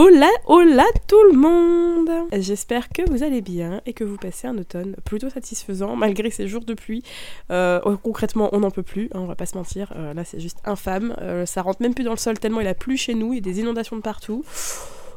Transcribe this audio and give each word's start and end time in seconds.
Hola, 0.00 0.30
hola 0.46 0.84
tout 1.08 1.20
le 1.32 1.36
monde 1.36 2.08
J'espère 2.30 2.88
que 2.88 3.02
vous 3.10 3.24
allez 3.24 3.40
bien 3.40 3.80
et 3.84 3.92
que 3.92 4.04
vous 4.04 4.16
passez 4.16 4.46
un 4.46 4.56
automne 4.56 4.94
plutôt 5.04 5.28
satisfaisant 5.28 5.96
malgré 5.96 6.30
ces 6.30 6.46
jours 6.46 6.64
de 6.64 6.74
pluie. 6.74 7.02
Euh, 7.50 7.80
concrètement, 8.04 8.48
on 8.52 8.60
n'en 8.60 8.70
peut 8.70 8.84
plus, 8.84 9.06
hein, 9.06 9.18
on 9.18 9.26
va 9.26 9.34
pas 9.34 9.46
se 9.46 9.56
mentir. 9.56 9.92
Euh, 9.96 10.14
là, 10.14 10.22
c'est 10.22 10.38
juste 10.38 10.58
infâme. 10.64 11.16
Euh, 11.20 11.46
ça 11.46 11.62
rentre 11.62 11.82
même 11.82 11.94
plus 11.94 12.04
dans 12.04 12.12
le 12.12 12.16
sol 12.16 12.38
tellement 12.38 12.60
il 12.60 12.68
a 12.68 12.74
plu 12.74 12.96
chez 12.96 13.14
nous, 13.14 13.32
il 13.32 13.36
y 13.38 13.38
a 13.38 13.52
des 13.52 13.58
inondations 13.58 13.96
de 13.96 14.00
partout. 14.00 14.44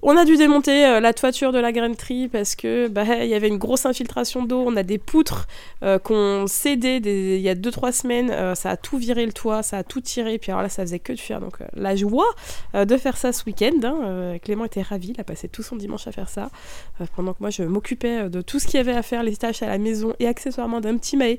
On 0.04 0.18
a 0.18 0.26
dû 0.26 0.36
démonter 0.36 0.88
euh, 0.88 1.00
la 1.00 1.14
toiture 1.14 1.52
de 1.52 1.60
la 1.60 1.72
tree 1.96 2.28
parce 2.28 2.56
que 2.56 2.88
bah, 2.88 3.04
il 3.24 3.30
y 3.30 3.36
avait 3.36 3.48
une 3.48 3.60
grosse 3.60 3.86
infiltration 3.86 4.44
d'eau. 4.44 4.64
On 4.66 4.76
a 4.76 4.82
des 4.82 4.98
poutres 4.98 5.48
euh, 5.84 6.00
qu'on 6.00 6.48
cédait 6.48 6.98
il 6.98 7.42
y 7.42 7.50
a 7.50 7.54
2-3 7.54 7.92
semaines. 7.92 8.32
Euh, 8.32 8.56
ça 8.56 8.72
a 8.72 8.78
tout 8.78 8.98
viré 8.98 9.28
le 9.28 9.32
toit, 9.32 9.62
ça 9.62 9.78
a 9.78 9.84
tout 9.84 10.02
tiré. 10.02 10.40
Puis 10.40 10.52
alors 10.52 10.64
là, 10.64 10.70
ça 10.70 10.82
faisait 10.82 10.98
que 10.98 11.14
de 11.14 11.20
faire. 11.20 11.40
Donc 11.40 11.60
la 11.74 11.96
joie 11.96 12.26
de 12.74 12.98
faire 12.98 13.16
ça 13.16 13.32
ce 13.32 13.46
week-end. 13.46 13.78
Hein, 13.84 14.38
Clément 14.42 14.66
était 14.66 14.82
ravi. 14.82 15.12
Il 15.14 15.22
a 15.22 15.24
passé 15.24 15.48
tout 15.48 15.62
son 15.62 15.76
dimanche 15.76 16.08
à 16.08 16.12
faire 16.12 16.30
ça. 16.30 16.50
pendant 17.16 17.34
que 17.34 17.40
moi, 17.42 17.52
je 17.52 17.62
m'occupais 17.62 18.28
de 18.28 18.42
tout 18.42 18.60
ce 18.60 18.66
qu'il 18.66 18.78
y 18.78 18.80
avait 18.80 18.94
à 18.94 19.04
faire, 19.04 19.22
les 19.22 19.36
tâches 19.36 19.62
à 19.62 19.68
la 19.68 19.78
maison 19.78 20.14
et 20.20 20.28
accessoirement 20.28 20.82
d'un 20.82 20.98
petit 20.98 21.16
Maë 21.16 21.38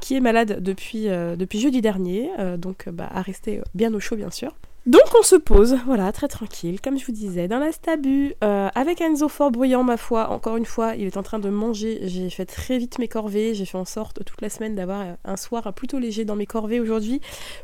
qui 0.00 0.16
est 0.16 0.20
malade 0.20 0.58
depuis, 0.60 1.06
depuis 1.06 1.60
jeudi 1.60 1.80
dernier. 1.80 2.30
donc 2.58 2.88
bah, 2.90 3.08
à 3.10 3.22
rester 3.22 3.62
bien 3.74 3.92
au 3.94 4.00
chaud, 4.00 4.16
bien 4.16 4.30
sûr. 4.30 4.52
Donc 4.84 5.02
on 5.16 5.22
se 5.22 5.36
pose, 5.36 5.76
voilà, 5.86 6.10
très 6.10 6.26
tranquille, 6.26 6.80
comme 6.80 6.98
je 6.98 7.06
vous 7.06 7.12
disais, 7.12 7.46
dans 7.46 7.60
la 7.60 7.70
stabu, 7.70 8.34
euh, 8.42 8.68
avec 8.74 9.00
Enzo 9.00 9.28
fort 9.28 9.52
bruyant, 9.52 9.84
ma 9.84 9.96
foi. 9.96 10.30
Encore 10.30 10.56
une 10.56 10.64
fois, 10.64 10.96
il 10.96 11.06
est 11.06 11.16
en 11.16 11.22
train 11.22 11.38
de 11.38 11.48
manger. 11.50 12.00
J'ai 12.08 12.28
fait 12.30 12.46
très 12.46 12.78
vite 12.78 12.98
mes 12.98 13.06
corvées. 13.06 13.54
J'ai 13.54 13.64
fait 13.64 13.78
en 13.78 13.84
sorte 13.84 14.24
toute 14.24 14.40
la 14.40 14.48
semaine 14.48 14.74
d'avoir 14.74 15.04
un 15.24 15.36
soir 15.36 15.72
plutôt 15.72 16.00
léger 16.00 16.24
dans 16.24 16.34
mes 16.34 16.46
corvées 16.46 16.80
aujourd'hui 16.80 17.20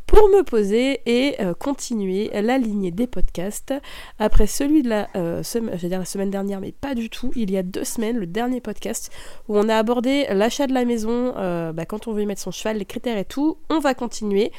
pour 0.07 0.29
me 0.29 0.43
poser 0.43 1.01
et 1.07 1.43
euh, 1.43 1.55
continuer 1.55 2.31
la 2.41 2.57
lignée 2.57 2.93
des 2.93 3.09
podcasts. 3.09 3.75
Après 4.21 4.47
celui 4.47 4.85
de 4.85 4.91
la, 4.91 5.09
euh, 5.17 5.43
dire 5.83 5.99
la 5.99 6.05
semaine 6.05 6.31
dernière, 6.31 6.61
mais 6.61 6.71
pas 6.71 6.95
du 6.95 7.11
tout. 7.11 7.33
Il 7.35 7.51
y 7.51 7.57
a 7.57 7.65
deux 7.65 7.83
semaines, 7.83 8.17
le 8.17 8.27
dernier 8.27 8.61
podcast 8.61 9.11
où 9.49 9.59
on 9.59 9.69
a 9.69 9.75
abordé 9.75 10.29
l'achat 10.31 10.69
de 10.69 10.73
la 10.73 10.85
maison, 10.85 11.33
bah, 11.73 11.85
quand 11.85 12.07
on 12.07 12.13
veut 12.13 12.23
y 12.23 12.27
mettre 12.27 12.43
son 12.43 12.53
cheval, 12.53 12.77
les 12.77 12.85
critères 12.85 13.19
et 13.19 13.25
tout. 13.25 13.59
On 13.71 13.81
va 13.81 13.95
continuer. 13.95 14.53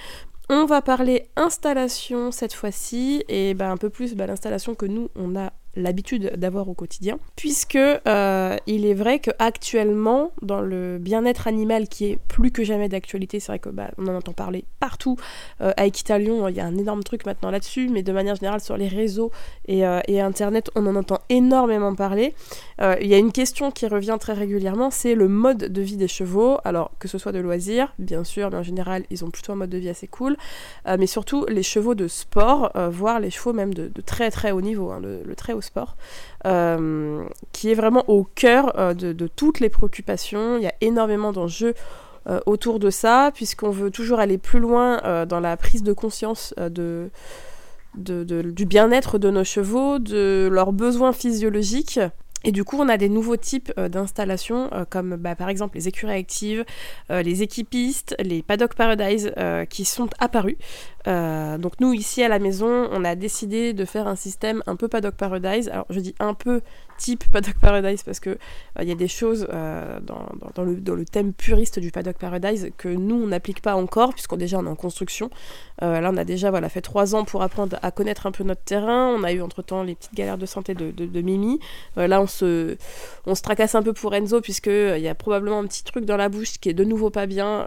On 0.51 0.65
va 0.65 0.81
parler 0.81 1.29
installation 1.35 2.31
cette 2.31 2.53
fois-ci, 2.53 3.23
et 3.29 3.53
bah, 3.53 3.69
un 3.69 3.77
peu 3.77 3.91
plus 3.91 4.15
bah, 4.15 4.25
l'installation 4.25 4.73
que 4.73 4.87
nous, 4.87 5.09
on 5.15 5.35
a 5.35 5.53
l'habitude 5.75 6.31
d'avoir 6.37 6.67
au 6.67 6.73
quotidien, 6.73 7.19
puisque 7.35 7.75
euh, 7.75 8.57
il 8.65 8.85
est 8.85 8.93
vrai 8.93 9.19
que 9.19 9.31
actuellement 9.37 10.31
dans 10.41 10.61
le 10.61 10.97
bien-être 10.99 11.47
animal 11.47 11.87
qui 11.87 12.05
est 12.05 12.19
plus 12.27 12.51
que 12.51 12.63
jamais 12.63 12.89
d'actualité, 12.89 13.39
c'est 13.39 13.51
vrai 13.51 13.59
que 13.59 13.69
bah, 13.69 13.91
en 13.99 14.07
entend 14.07 14.33
parler 14.33 14.65
partout. 14.79 15.17
Euh, 15.61 15.71
à 15.77 15.85
Equitalion, 15.85 16.47
il 16.47 16.55
y 16.55 16.59
a 16.59 16.65
un 16.65 16.77
énorme 16.77 17.03
truc 17.03 17.25
maintenant 17.25 17.51
là-dessus, 17.51 17.87
mais 17.89 18.01
de 18.01 18.11
manière 18.11 18.35
générale 18.35 18.61
sur 18.61 18.77
les 18.77 18.87
réseaux 18.87 19.31
et, 19.67 19.85
euh, 19.85 20.01
et 20.07 20.19
internet, 20.19 20.71
on 20.75 20.85
en 20.87 20.95
entend 20.95 21.19
énormément 21.29 21.93
parler. 21.93 22.33
Il 22.81 23.07
y 23.07 23.13
a 23.13 23.17
une 23.17 23.33
question 23.33 23.71
qui 23.71 23.87
revient 23.87 24.17
très 24.19 24.31
régulièrement, 24.33 24.89
c'est 24.89 25.13
le 25.13 25.27
mode 25.27 25.57
de 25.57 25.81
vie 25.81 25.97
des 25.97 26.07
chevaux. 26.07 26.59
Alors 26.63 26.91
que 26.99 27.09
ce 27.09 27.17
soit 27.17 27.33
de 27.33 27.39
loisirs, 27.39 27.93
bien 27.99 28.23
sûr, 28.23 28.49
mais 28.51 28.57
en 28.57 28.63
général, 28.63 29.03
ils 29.09 29.25
ont 29.25 29.29
plutôt 29.29 29.51
un 29.51 29.55
mode 29.55 29.69
de 29.69 29.77
vie 29.77 29.89
assez 29.89 30.07
cool, 30.07 30.37
mais 30.85 31.07
surtout 31.07 31.45
les 31.49 31.63
chevaux 31.63 31.95
de 31.95 32.07
sport, 32.07 32.71
voire 32.89 33.19
les 33.19 33.29
chevaux 33.29 33.51
même 33.53 33.73
de, 33.73 33.91
très 34.01 34.31
très 34.31 34.51
haut 34.51 34.61
niveau, 34.61 34.91
hein, 34.91 35.01
le, 35.01 35.35
très 35.35 35.53
haut 35.53 35.61
sport, 35.61 35.95
euh, 36.45 37.23
qui 37.51 37.71
est 37.71 37.75
vraiment 37.75 38.03
au 38.07 38.23
cœur 38.23 38.77
euh, 38.79 38.93
de, 38.93 39.27
toutes 39.27 39.59
les 39.59 39.69
préoccupations. 39.69 40.57
Il 40.57 40.63
y 40.63 40.67
a 40.67 40.73
énormément 40.81 41.31
d'enjeux 41.31 41.73
euh, 42.27 42.39
autour 42.45 42.79
de 42.79 42.89
ça, 42.89 43.31
puisqu'on 43.33 43.71
veut 43.71 43.91
toujours 43.91 44.19
aller 44.19 44.37
plus 44.37 44.59
loin 44.59 45.25
dans 45.25 45.39
la 45.39 45.57
prise 45.57 45.83
de 45.83 45.93
conscience 45.93 46.53
du 47.95 48.65
bien-être 48.65 49.17
de 49.17 49.29
nos 49.29 49.43
chevaux, 49.43 49.99
de 49.99 50.49
leurs 50.51 50.73
besoins 50.73 51.13
physiologiques. 51.13 51.99
Et 52.43 52.51
du 52.51 52.63
coup, 52.63 52.77
on 52.79 52.87
a 52.87 52.97
des 52.97 53.09
nouveaux 53.09 53.37
types 53.37 53.77
d'installations, 53.79 54.69
comme 54.89 55.17
bah, 55.17 55.35
par 55.35 55.49
exemple 55.49 55.75
les 55.75 55.87
écuries 55.87 56.13
actives, 56.13 56.63
les 57.09 57.43
équipistes, 57.43 58.15
les 58.19 58.41
paddock 58.41 58.75
paradise, 58.75 59.33
qui 59.69 59.85
sont 59.85 60.09
apparus. 60.19 60.55
Euh, 61.07 61.57
donc 61.57 61.79
nous 61.79 61.93
ici 61.93 62.23
à 62.23 62.27
la 62.27 62.39
maison, 62.39 62.87
on 62.91 63.03
a 63.05 63.15
décidé 63.15 63.73
de 63.73 63.85
faire 63.85 64.07
un 64.07 64.15
système 64.15 64.61
un 64.67 64.75
peu 64.75 64.87
Paddock 64.87 65.15
Paradise. 65.15 65.69
Alors 65.69 65.85
je 65.89 65.99
dis 65.99 66.15
un 66.19 66.33
peu 66.33 66.61
type 66.97 67.23
Paddock 67.31 67.55
Paradise 67.61 68.03
parce 68.03 68.19
que 68.19 68.37
il 68.77 68.81
euh, 68.81 68.89
y 68.89 68.91
a 68.91 68.95
des 68.95 69.07
choses 69.07 69.47
euh, 69.53 69.99
dans, 70.01 70.63
le, 70.63 71.05
thème 71.05 71.33
puriste 71.33 71.79
du 71.79 71.91
Paddock 71.91 72.17
Paradise 72.17 72.71
que 72.77 72.89
nous 72.89 73.15
on 73.15 73.27
n'applique 73.27 73.61
pas 73.61 73.75
encore 73.75 74.13
puisqu'on 74.13 74.37
déjà 74.37 74.59
on 74.59 74.65
est 74.65 74.69
en 74.69 74.75
construction. 74.75 75.29
Là 75.81 76.11
on 76.13 76.17
a 76.17 76.25
déjà 76.25 76.49
voilà 76.49 76.69
fait 76.69 76.81
trois 76.81 77.15
ans 77.15 77.23
pour 77.23 77.41
apprendre 77.41 77.77
à 77.81 77.91
connaître 77.91 78.27
un 78.27 78.31
peu 78.31 78.43
notre 78.43 78.63
terrain. 78.63 79.15
On 79.17 79.23
a 79.23 79.31
eu 79.31 79.41
entre 79.41 79.61
temps 79.61 79.83
les 79.83 79.95
petites 79.95 80.13
galères 80.13 80.37
de 80.37 80.45
santé 80.45 80.73
de, 80.73 81.21
Mimi. 81.21 81.59
là 81.95 82.21
on 82.21 82.27
se 82.27 82.77
on 83.25 83.35
se 83.35 83.41
tracasse 83.41 83.75
un 83.75 83.83
peu 83.83 83.93
pour 83.93 84.13
Enzo 84.15 84.41
puisque 84.41 84.67
il 84.67 84.99
y 84.99 85.07
a 85.07 85.15
probablement 85.15 85.59
un 85.59 85.65
petit 85.65 85.83
truc 85.83 86.05
dans 86.05 86.17
la 86.17 86.29
bouche 86.29 86.59
qui 86.59 86.69
est 86.69 86.73
de 86.73 86.83
nouveau 86.83 87.09
pas 87.09 87.25
bien. 87.25 87.65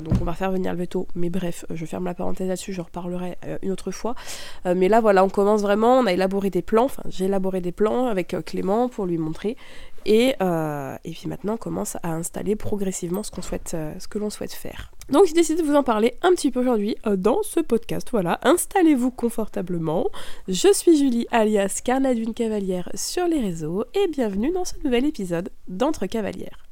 donc 0.00 0.14
on 0.20 0.24
va 0.24 0.34
faire 0.34 0.50
venir 0.50 0.72
le 0.72 0.78
veto. 0.78 1.06
Mais 1.14 1.30
bref, 1.30 1.64
je 1.70 1.86
ferme 1.86 2.04
la 2.04 2.14
parenthèse 2.14 2.48
là-dessus 2.48 2.72
je 2.72 2.80
reparlerai 2.80 3.36
euh, 3.46 3.58
une 3.62 3.70
autre 3.70 3.90
fois. 3.90 4.14
Euh, 4.66 4.74
mais 4.76 4.88
là, 4.88 5.00
voilà, 5.00 5.24
on 5.24 5.28
commence 5.28 5.62
vraiment, 5.62 5.98
on 5.98 6.06
a 6.06 6.12
élaboré 6.12 6.50
des 6.50 6.62
plans, 6.62 6.88
j'ai 7.08 7.26
élaboré 7.26 7.60
des 7.60 7.72
plans 7.72 8.06
avec 8.06 8.34
euh, 8.34 8.42
Clément 8.42 8.88
pour 8.88 9.06
lui 9.06 9.18
montrer. 9.18 9.56
Et, 10.06 10.34
et 11.04 11.10
puis 11.10 11.28
maintenant, 11.28 11.54
on 11.54 11.58
commence 11.58 11.96
à 12.02 12.12
installer 12.12 12.56
progressivement 12.56 13.22
ce, 13.22 13.30
qu'on 13.30 13.42
souhaite, 13.42 13.76
ce 13.98 14.08
que 14.08 14.18
l'on 14.18 14.30
souhaite 14.30 14.52
faire. 14.52 14.90
Donc 15.10 15.26
j'ai 15.26 15.32
décidé 15.32 15.62
de 15.62 15.66
vous 15.66 15.74
en 15.74 15.82
parler 15.82 16.14
un 16.22 16.30
petit 16.30 16.50
peu 16.50 16.60
aujourd'hui 16.60 16.96
dans 17.16 17.42
ce 17.42 17.60
podcast. 17.60 18.08
Voilà, 18.12 18.38
installez-vous 18.42 19.10
confortablement. 19.10 20.08
Je 20.48 20.72
suis 20.72 20.96
Julie 20.96 21.26
alias 21.30 21.80
Carla 21.84 22.14
d'une 22.14 22.34
cavalière 22.34 22.88
sur 22.94 23.26
les 23.26 23.40
réseaux 23.40 23.84
et 23.94 24.08
bienvenue 24.08 24.52
dans 24.52 24.64
ce 24.64 24.74
nouvel 24.84 25.04
épisode 25.04 25.50
d'Entre 25.68 26.06
cavalières. 26.06 26.66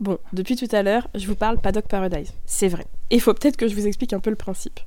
Bon, 0.00 0.16
depuis 0.32 0.56
tout 0.56 0.68
à 0.72 0.82
l'heure, 0.82 1.08
je 1.14 1.26
vous 1.26 1.34
parle 1.34 1.58
Paddock 1.60 1.86
Paradise. 1.86 2.32
C'est 2.46 2.68
vrai. 2.68 2.86
Il 3.10 3.20
faut 3.20 3.34
peut-être 3.34 3.58
que 3.58 3.68
je 3.68 3.74
vous 3.74 3.86
explique 3.86 4.14
un 4.14 4.20
peu 4.20 4.30
le 4.30 4.36
principe. 4.36 4.80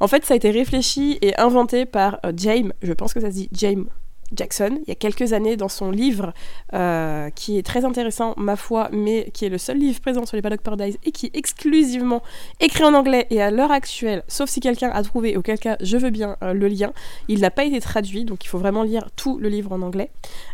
En 0.00 0.08
fait, 0.08 0.24
ça 0.24 0.34
a 0.34 0.36
été 0.36 0.50
réfléchi 0.50 1.18
et 1.22 1.38
inventé 1.38 1.86
par 1.86 2.18
euh, 2.26 2.32
James, 2.36 2.72
je 2.82 2.92
pense 2.92 3.14
que 3.14 3.20
ça 3.20 3.28
se 3.28 3.34
dit 3.34 3.48
James 3.52 3.86
Jackson, 4.34 4.78
il 4.82 4.88
y 4.88 4.92
a 4.92 4.94
quelques 4.94 5.32
années, 5.32 5.56
dans 5.56 5.68
son 5.68 5.90
livre, 5.90 6.32
euh, 6.74 7.30
qui 7.30 7.58
est 7.58 7.62
très 7.62 7.84
intéressant, 7.84 8.34
ma 8.36 8.56
foi, 8.56 8.88
mais 8.92 9.30
qui 9.32 9.44
est 9.44 9.48
le 9.48 9.58
seul 9.58 9.78
livre 9.78 10.00
présent 10.00 10.26
sur 10.26 10.36
les 10.36 10.42
Paddock 10.42 10.60
Paradise 10.60 10.98
et 11.04 11.12
qui 11.12 11.26
est 11.26 11.36
exclusivement 11.36 12.22
écrit 12.60 12.84
en 12.84 12.94
anglais 12.94 13.26
et 13.30 13.40
à 13.40 13.50
l'heure 13.50 13.70
actuelle, 13.70 14.22
sauf 14.28 14.50
si 14.50 14.60
quelqu'un 14.60 14.90
a 14.90 15.02
trouvé, 15.02 15.36
auquel 15.36 15.58
cas 15.58 15.76
je 15.80 15.96
veux 15.96 16.10
bien 16.10 16.36
euh, 16.42 16.52
le 16.52 16.68
lien, 16.68 16.92
il 17.28 17.40
n'a 17.40 17.50
pas 17.50 17.64
été 17.64 17.80
traduit, 17.80 18.24
donc 18.24 18.44
il 18.44 18.48
faut 18.48 18.58
vraiment 18.58 18.82
lire 18.82 19.08
tout 19.14 19.38
le 19.38 19.48
livre 19.48 19.72
en 19.72 19.82
anglais. 19.82 20.10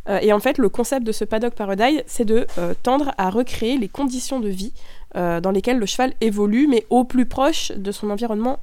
Euh, 0.08 0.18
et 0.20 0.32
en 0.32 0.40
fait, 0.40 0.58
le 0.58 0.68
concept 0.68 1.06
de 1.06 1.12
ce 1.12 1.24
Paddock 1.24 1.54
Paradise, 1.54 2.02
c'est 2.06 2.24
de 2.24 2.46
tendre 2.82 3.12
à 3.18 3.30
recréer 3.30 3.78
les 3.78 3.88
conditions 3.88 4.40
de 4.40 4.48
vie 4.48 4.72
dans 5.14 5.50
lesquelles 5.50 5.78
le 5.78 5.86
cheval 5.86 6.14
évolue, 6.20 6.66
mais 6.66 6.86
au 6.88 7.04
plus 7.04 7.26
proche 7.26 7.72
de 7.72 7.92
son 7.92 8.10
environnement 8.10 8.60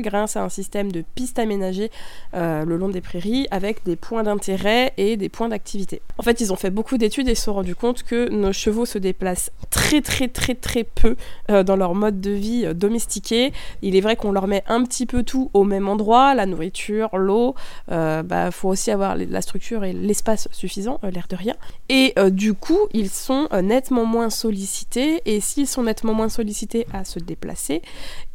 grâce 0.00 0.36
à 0.36 0.42
un 0.42 0.48
système 0.48 0.92
de 0.92 1.02
pistes 1.14 1.38
aménagées 1.38 1.90
euh, 2.34 2.64
le 2.64 2.76
long 2.76 2.88
des 2.88 3.00
prairies 3.00 3.46
avec 3.50 3.84
des 3.84 3.96
points 3.96 4.22
d'intérêt 4.22 4.92
et 4.96 5.16
des 5.16 5.28
points 5.28 5.48
d'activité. 5.48 6.02
En 6.18 6.22
fait, 6.22 6.40
ils 6.40 6.52
ont 6.52 6.56
fait 6.56 6.70
beaucoup 6.70 6.98
d'études 6.98 7.28
et 7.28 7.34
se 7.34 7.44
sont 7.44 7.54
rendus 7.54 7.74
compte 7.74 8.02
que 8.02 8.28
nos 8.28 8.52
chevaux 8.52 8.86
se 8.86 8.98
déplacent 8.98 9.50
très 9.70 10.00
très 10.00 10.28
très 10.28 10.54
très 10.54 10.84
peu 10.84 11.16
euh, 11.50 11.62
dans 11.62 11.76
leur 11.76 11.94
mode 11.94 12.20
de 12.20 12.30
vie 12.30 12.64
euh, 12.64 12.74
domestiqué. 12.74 13.52
Il 13.82 13.96
est 13.96 14.00
vrai 14.00 14.16
qu'on 14.16 14.32
leur 14.32 14.46
met 14.46 14.62
un 14.66 14.84
petit 14.84 15.06
peu 15.06 15.22
tout 15.22 15.50
au 15.54 15.64
même 15.64 15.88
endroit, 15.88 16.34
la 16.34 16.46
nourriture, 16.46 17.16
l'eau, 17.16 17.54
il 17.88 18.22
bah, 18.24 18.50
faut 18.50 18.68
aussi 18.68 18.90
avoir 18.90 19.16
la 19.16 19.42
structure 19.42 19.84
et 19.84 19.92
l'espace 19.92 20.48
suffisant, 20.52 21.00
l'air 21.02 21.26
de 21.28 21.36
rien. 21.36 21.54
Et 21.88 22.14
du 22.30 22.54
coup, 22.54 22.78
ils 22.92 23.10
sont 23.10 23.48
nettement 23.62 24.04
moins 24.04 24.30
sollicités 24.30 25.22
et 25.26 25.40
s'ils 25.40 25.66
sont 25.66 25.82
nettement 25.82 26.14
moins 26.14 26.28
sollicités 26.28 26.86
à 26.92 27.04
se 27.04 27.18
déplacer, 27.18 27.82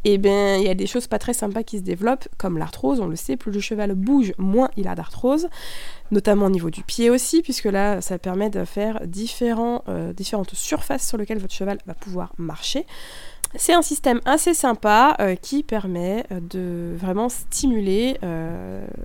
eh 0.07 0.19
bien, 0.19 0.57
il 0.57 0.63
y 0.63 0.69
a 0.69 0.75
des 0.75 0.85
choses 0.85 1.07
pas 1.07 1.17
très 1.17 1.33
sympas 1.33 1.63
qui 1.63 1.79
se 1.79 1.83
développent, 1.83 2.27
comme 2.37 2.59
l'arthrose, 2.59 2.99
on 2.99 3.07
le 3.07 3.15
sait, 3.15 3.37
plus 3.37 3.51
le 3.51 3.59
cheval 3.59 3.95
bouge, 3.95 4.33
moins 4.37 4.69
il 4.77 4.87
a 4.87 4.93
d'arthrose, 4.93 5.47
notamment 6.11 6.45
au 6.45 6.49
niveau 6.51 6.69
du 6.69 6.83
pied 6.83 7.09
aussi, 7.09 7.41
puisque 7.41 7.65
là, 7.65 8.01
ça 8.01 8.19
permet 8.19 8.51
de 8.51 8.65
faire 8.65 8.99
euh, 9.01 10.13
différentes 10.13 10.53
surfaces 10.53 11.07
sur 11.07 11.17
lesquelles 11.17 11.39
votre 11.39 11.53
cheval 11.53 11.79
va 11.87 11.95
pouvoir 11.95 12.33
marcher. 12.37 12.85
C'est 13.55 13.73
un 13.73 13.81
système 13.81 14.21
assez 14.25 14.53
sympa 14.53 15.15
euh, 15.19 15.35
qui 15.35 15.63
permet 15.63 16.25
euh, 16.31 16.39
de 16.39 16.95
vraiment 16.95 17.29
stimuler 17.29 18.19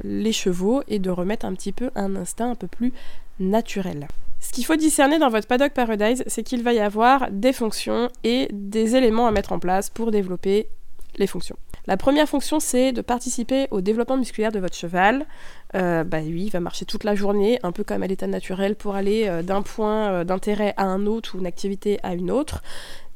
les 0.05 0.32
chevaux 0.32 0.82
et 0.87 0.99
de 0.99 1.11
remettre 1.11 1.46
un 1.46 1.55
petit 1.55 1.73
peu 1.73 1.91
un 1.94 2.14
instinct 2.14 2.50
un 2.50 2.55
peu 2.56 2.67
plus 2.67 2.93
naturel. 3.38 4.06
Ce 4.38 4.53
qu'il 4.53 4.64
faut 4.64 4.76
discerner 4.76 5.19
dans 5.19 5.29
votre 5.29 5.46
paddock 5.46 5.73
paradise, 5.73 6.25
c'est 6.26 6.43
qu'il 6.43 6.62
va 6.62 6.73
y 6.73 6.81
avoir 6.81 7.31
des 7.31 7.53
fonctions 7.53 8.11
et 8.23 8.49
des 8.53 8.96
éléments 8.96 9.26
à 9.26 9.31
mettre 9.31 9.53
en 9.53 9.58
place 9.58 9.91
pour 9.91 10.11
développer 10.11 10.69
les 11.16 11.26
fonctions. 11.26 11.56
La 11.86 11.96
première 11.96 12.28
fonction, 12.28 12.60
c'est 12.60 12.92
de 12.92 13.00
participer 13.00 13.66
au 13.70 13.80
développement 13.80 14.16
musculaire 14.16 14.52
de 14.52 14.58
votre 14.58 14.76
cheval. 14.76 15.26
Euh, 15.74 16.04
bah 16.04 16.20
il 16.20 16.50
va 16.50 16.60
marcher 16.60 16.84
toute 16.84 17.04
la 17.04 17.14
journée, 17.14 17.58
un 17.62 17.72
peu 17.72 17.84
comme 17.84 18.02
à 18.02 18.06
l'état 18.06 18.26
naturel, 18.26 18.76
pour 18.76 18.94
aller 18.94 19.26
euh, 19.28 19.42
d'un 19.42 19.62
point 19.62 20.10
euh, 20.10 20.24
d'intérêt 20.24 20.74
à 20.76 20.84
un 20.84 21.06
autre 21.06 21.34
ou 21.34 21.38
une 21.40 21.46
activité 21.46 21.98
à 22.02 22.14
une 22.14 22.30
autre. 22.30 22.62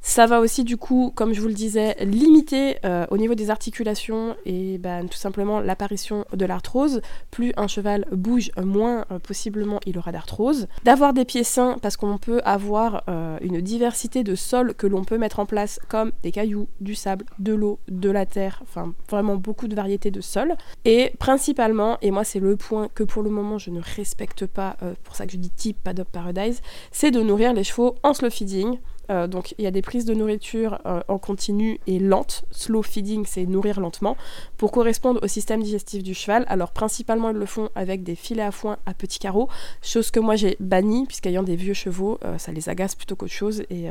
Ça 0.07 0.27
va 0.27 0.41
aussi 0.41 0.65
du 0.65 0.77
coup, 0.77 1.13
comme 1.15 1.33
je 1.33 1.41
vous 1.41 1.49
le 1.49 1.55
disais, 1.55 1.97
limiter 2.01 2.77
euh, 2.85 3.07
au 3.11 3.17
niveau 3.17 3.35
des 3.35 3.49
articulations 3.49 4.37
et 4.45 4.77
ben, 4.77 5.09
tout 5.09 5.17
simplement 5.17 5.61
l'apparition 5.61 6.27
de 6.31 6.45
l'arthrose. 6.45 7.01
Plus 7.31 7.55
un 7.57 7.69
cheval 7.69 8.05
bouge, 8.13 8.51
moins 8.63 9.07
euh, 9.11 9.19
possiblement 9.19 9.81
il 9.87 9.97
aura 9.97 10.13
d'arthrose. 10.13 10.69
D'avoir 10.85 11.15
des 11.15 11.25
pieds 11.25 11.43
sains 11.43 11.79
parce 11.81 11.97
qu'on 11.97 12.19
peut 12.19 12.43
avoir 12.45 13.03
euh, 13.09 13.39
une 13.41 13.63
diversité 13.63 14.25
de 14.25 14.35
sols 14.35 14.75
que 14.75 14.87
l'on 14.87 15.05
peut 15.05 15.17
mettre 15.17 15.41
en 15.41 15.47
place 15.47 15.81
comme 15.89 16.13
des 16.23 16.33
cailloux, 16.33 16.69
du 16.83 16.95
sable, 16.95 17.25
de 17.39 17.55
l'eau, 17.55 17.79
de 17.89 18.11
la 18.11 18.27
terre, 18.27 18.61
enfin 18.63 18.93
vraiment 19.09 19.37
beaucoup 19.37 19.69
de 19.69 19.75
variétés 19.75 20.11
de 20.11 20.21
sols. 20.21 20.55
Et 20.85 21.15
principalement, 21.19 21.97
et 22.03 22.11
moi 22.11 22.25
c'est 22.25 22.41
le 22.41 22.59
point 22.59 22.89
que 22.95 23.05
pour 23.05 23.23
le 23.23 23.31
moment 23.31 23.57
je 23.57 23.71
ne 23.71 23.81
respecte 23.81 24.45
pas, 24.45 24.77
pour 25.03 25.17
ça 25.17 25.25
que 25.25 25.33
je 25.33 25.39
dis 25.39 25.51
type 25.51 25.79
Paddock 25.83 26.09
Paradise, 26.09 26.61
c'est 26.93 27.11
de 27.11 27.23
nourrir 27.23 27.55
les 27.55 27.65
chevaux 27.65 27.95
en 28.03 28.13
slow 28.13 28.29
feeding. 28.29 28.77
Euh, 29.11 29.27
donc 29.27 29.55
il 29.59 29.65
y 29.65 29.67
a 29.67 29.71
des 29.71 29.83
prises 29.83 30.05
de 30.05 30.15
nourriture 30.15 30.79
euh, 30.87 31.01
en 31.09 31.19
continu 31.19 31.81
et 31.87 31.99
lente. 31.99 32.45
Slow 32.51 32.83
feeding, 32.83 33.25
c'est 33.27 33.47
nourrir 33.47 33.81
lentement, 33.81 34.17
pour 34.57 34.73
correspondre 34.73 35.21
au 35.23 35.27
système 35.27 35.63
digestif 35.63 36.03
du 36.03 36.15
cheval. 36.15 36.45
Alors 36.49 36.73
principalement 36.73 37.31
ils 37.31 37.37
le 37.37 37.47
font 37.47 37.69
avec 37.75 38.03
des 38.03 38.15
filets 38.15 38.43
à 38.43 38.53
foin 38.53 38.79
à 38.87 38.95
petits 38.95 39.19
carreaux, 39.19 39.49
chose 39.83 40.11
que 40.11 40.21
moi 40.21 40.37
j'ai 40.37 40.57
banni, 40.61 41.07
puisqu'ayant 41.07 41.43
des 41.43 41.57
vieux 41.57 41.75
chevaux, 41.75 42.19
euh, 42.25 42.39
ça 42.39 42.53
les 42.53 42.69
agace 42.69 42.95
plutôt 42.95 43.17
qu'autre 43.17 43.33
chose. 43.33 43.63
Et 43.71 43.89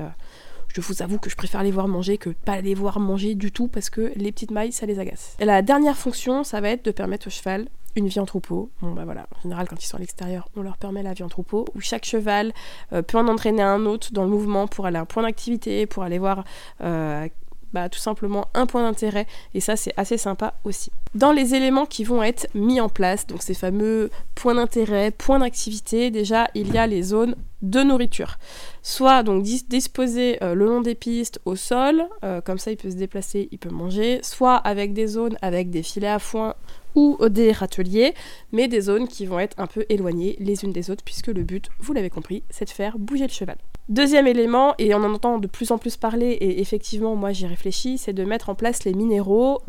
je 0.68 0.82
vous 0.82 1.02
avoue 1.02 1.20
que 1.20 1.30
je 1.30 1.36
préfère 1.36 1.64
les 1.64 1.72
voir 1.72 1.88
manger 1.88 2.18
que 2.18 2.30
pas 2.30 2.62
les 2.62 2.74
voir 2.74 3.00
manger 3.00 3.36
du 3.36 3.52
tout, 3.52 3.68
parce 3.68 3.90
que 3.90 4.12
les 4.16 4.32
petites 4.32 4.52
mailles, 4.52 4.72
ça 4.72 4.86
les 4.86 5.00
agace. 5.00 5.36
Et 5.40 5.46
la 5.46 5.62
dernière 5.62 5.98
fonction, 5.98 6.44
ça 6.44 6.62
va 6.62 6.70
être 6.70 6.86
de 6.86 6.92
permettre 6.92 7.28
au 7.28 7.30
cheval 7.30 7.68
une 7.96 8.08
vie 8.08 8.20
en 8.20 8.26
troupeau. 8.26 8.70
Bon 8.82 8.92
bah 8.92 9.06
voilà, 9.06 9.28
en 9.38 9.42
général 9.42 9.68
quand 9.68 9.82
ils 9.82 9.88
sont 9.88 9.98
à 9.98 10.00
l'extérieur, 10.00 10.48
on 10.56 10.62
leur 10.62 10.78
permet 10.78 11.04
la 11.04 11.14
vie 11.14 11.24
en 11.24 11.30
troupeau, 11.30 11.66
où 11.76 11.82
chaque 11.82 12.06
cheval 12.06 12.54
euh, 12.92 13.02
peut 13.02 13.18
en 13.18 13.28
entraîner 13.28 13.62
un 13.62 13.86
autre 13.86 14.10
dans 14.12 14.24
le 14.24 14.30
mouvement 14.30 14.68
pour 14.68 14.86
aller 14.86 14.98
à 14.98 15.02
un 15.02 15.06
point 15.06 15.24
d'activité, 15.24 15.86
pour 15.86 16.04
aller 16.04 16.20
voir 16.20 16.44
euh, 16.82 17.28
bah, 17.74 17.90
tout 17.90 18.00
simplement 18.00 18.48
un 18.54 18.66
point 18.66 18.84
d'intérêt 18.84 19.26
et 19.54 19.60
ça 19.60 19.76
c'est 19.76 19.94
assez 19.98 20.18
sympa 20.18 20.54
aussi. 20.64 20.92
Dans 21.16 21.32
les 21.32 21.56
éléments 21.56 21.86
qui 21.86 22.04
vont 22.04 22.24
être 22.24 22.48
mis 22.54 22.80
en 22.80 22.90
place, 22.90 23.28
donc 23.28 23.42
ces 23.44 23.54
fameux 23.54 24.10
points 24.36 24.56
d'intérêt, 24.56 25.12
points 25.12 25.40
d'activité, 25.40 26.12
déjà 26.12 26.48
il 26.56 26.74
y 26.74 26.78
a 26.78 26.88
les 26.88 27.04
zones 27.04 27.36
de 27.62 27.82
nourriture. 27.82 28.38
Soit 28.82 29.24
donc 29.24 29.44
disposées 29.44 30.38
euh, 30.44 30.54
le 30.54 30.66
long 30.66 30.82
des 30.82 30.96
pistes 30.96 31.40
au 31.46 31.56
sol, 31.56 32.04
comme 32.46 32.58
ça 32.58 32.72
il 32.72 32.78
peut 32.78 32.90
se 32.90 32.96
déplacer, 32.96 33.48
il 33.52 33.58
peut 33.58 33.70
manger, 33.70 34.20
soit 34.22 34.56
avec 34.56 34.94
des 34.94 35.08
zones 35.08 35.38
avec 35.42 35.70
des 35.70 35.84
filets 35.84 36.08
à 36.08 36.20
foin 36.20 36.56
ou 36.96 37.18
des 37.30 37.52
râteliers, 37.52 38.14
mais 38.52 38.68
des 38.68 38.82
zones 38.82 39.08
qui 39.08 39.26
vont 39.26 39.40
être 39.40 39.60
un 39.60 39.68
peu 39.68 39.86
éloignées 39.90 40.36
les 40.40 40.64
unes 40.64 40.74
des 40.74 40.90
autres, 40.90 41.04
puisque 41.04 41.28
le 41.28 41.44
but, 41.44 41.70
vous 41.80 41.94
l'avez 41.94 42.10
compris, 42.10 42.44
c'est 42.50 42.66
de 42.66 42.70
faire 42.70 42.98
bouger 42.98 43.26
le 43.26 43.34
cheval. 43.34 43.58
Deuxième 43.90 44.28
élément, 44.28 44.76
et 44.78 44.96
on 44.96 45.04
en 45.04 45.14
entend 45.14 45.40
de 45.40 45.48
plus 45.48 45.72
en 45.72 45.78
plus 45.78 45.98
parler, 45.98 46.32
et 46.32 46.62
effectivement 46.62 47.16
moi 47.16 47.34
j'y 47.34 47.46
réfléchis, 47.46 47.98
c'est 47.98 48.14
de 48.14 48.24
mettre 48.24 48.50
en 48.50 48.56
place 48.56 48.86
les 48.86 48.94
minéraux, 48.94 49.62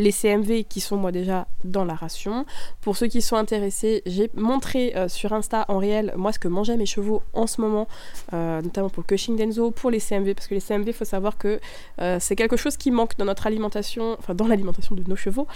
les 0.00 0.12
CMV 0.12 0.64
qui 0.64 0.80
sont 0.80 0.96
moi 0.96 1.12
déjà 1.12 1.46
dans 1.64 1.84
la 1.84 1.94
ration. 1.94 2.46
Pour 2.80 2.96
ceux 2.96 3.06
qui 3.06 3.20
sont 3.20 3.36
intéressés, 3.36 4.02
j'ai 4.06 4.30
montré 4.34 4.94
euh, 4.96 5.08
sur 5.08 5.32
Insta 5.32 5.66
en 5.68 5.78
réel 5.78 6.14
moi 6.16 6.32
ce 6.32 6.38
que 6.38 6.48
mangeaient 6.48 6.78
mes 6.78 6.86
chevaux 6.86 7.22
en 7.34 7.46
ce 7.46 7.60
moment, 7.60 7.86
euh, 8.32 8.62
notamment 8.62 8.88
pour 8.88 9.02
le 9.02 9.06
Cushing 9.06 9.36
Denzo, 9.36 9.70
pour 9.70 9.90
les 9.90 10.00
CMV, 10.00 10.34
parce 10.34 10.48
que 10.48 10.54
les 10.54 10.60
CMV, 10.60 10.88
il 10.88 10.94
faut 10.94 11.04
savoir 11.04 11.36
que 11.36 11.60
euh, 12.00 12.16
c'est 12.18 12.34
quelque 12.34 12.56
chose 12.56 12.76
qui 12.76 12.90
manque 12.90 13.16
dans 13.18 13.26
notre 13.26 13.46
alimentation, 13.46 14.16
enfin 14.18 14.34
dans 14.34 14.46
l'alimentation 14.46 14.94
de 14.94 15.04
nos 15.06 15.16
chevaux, 15.16 15.46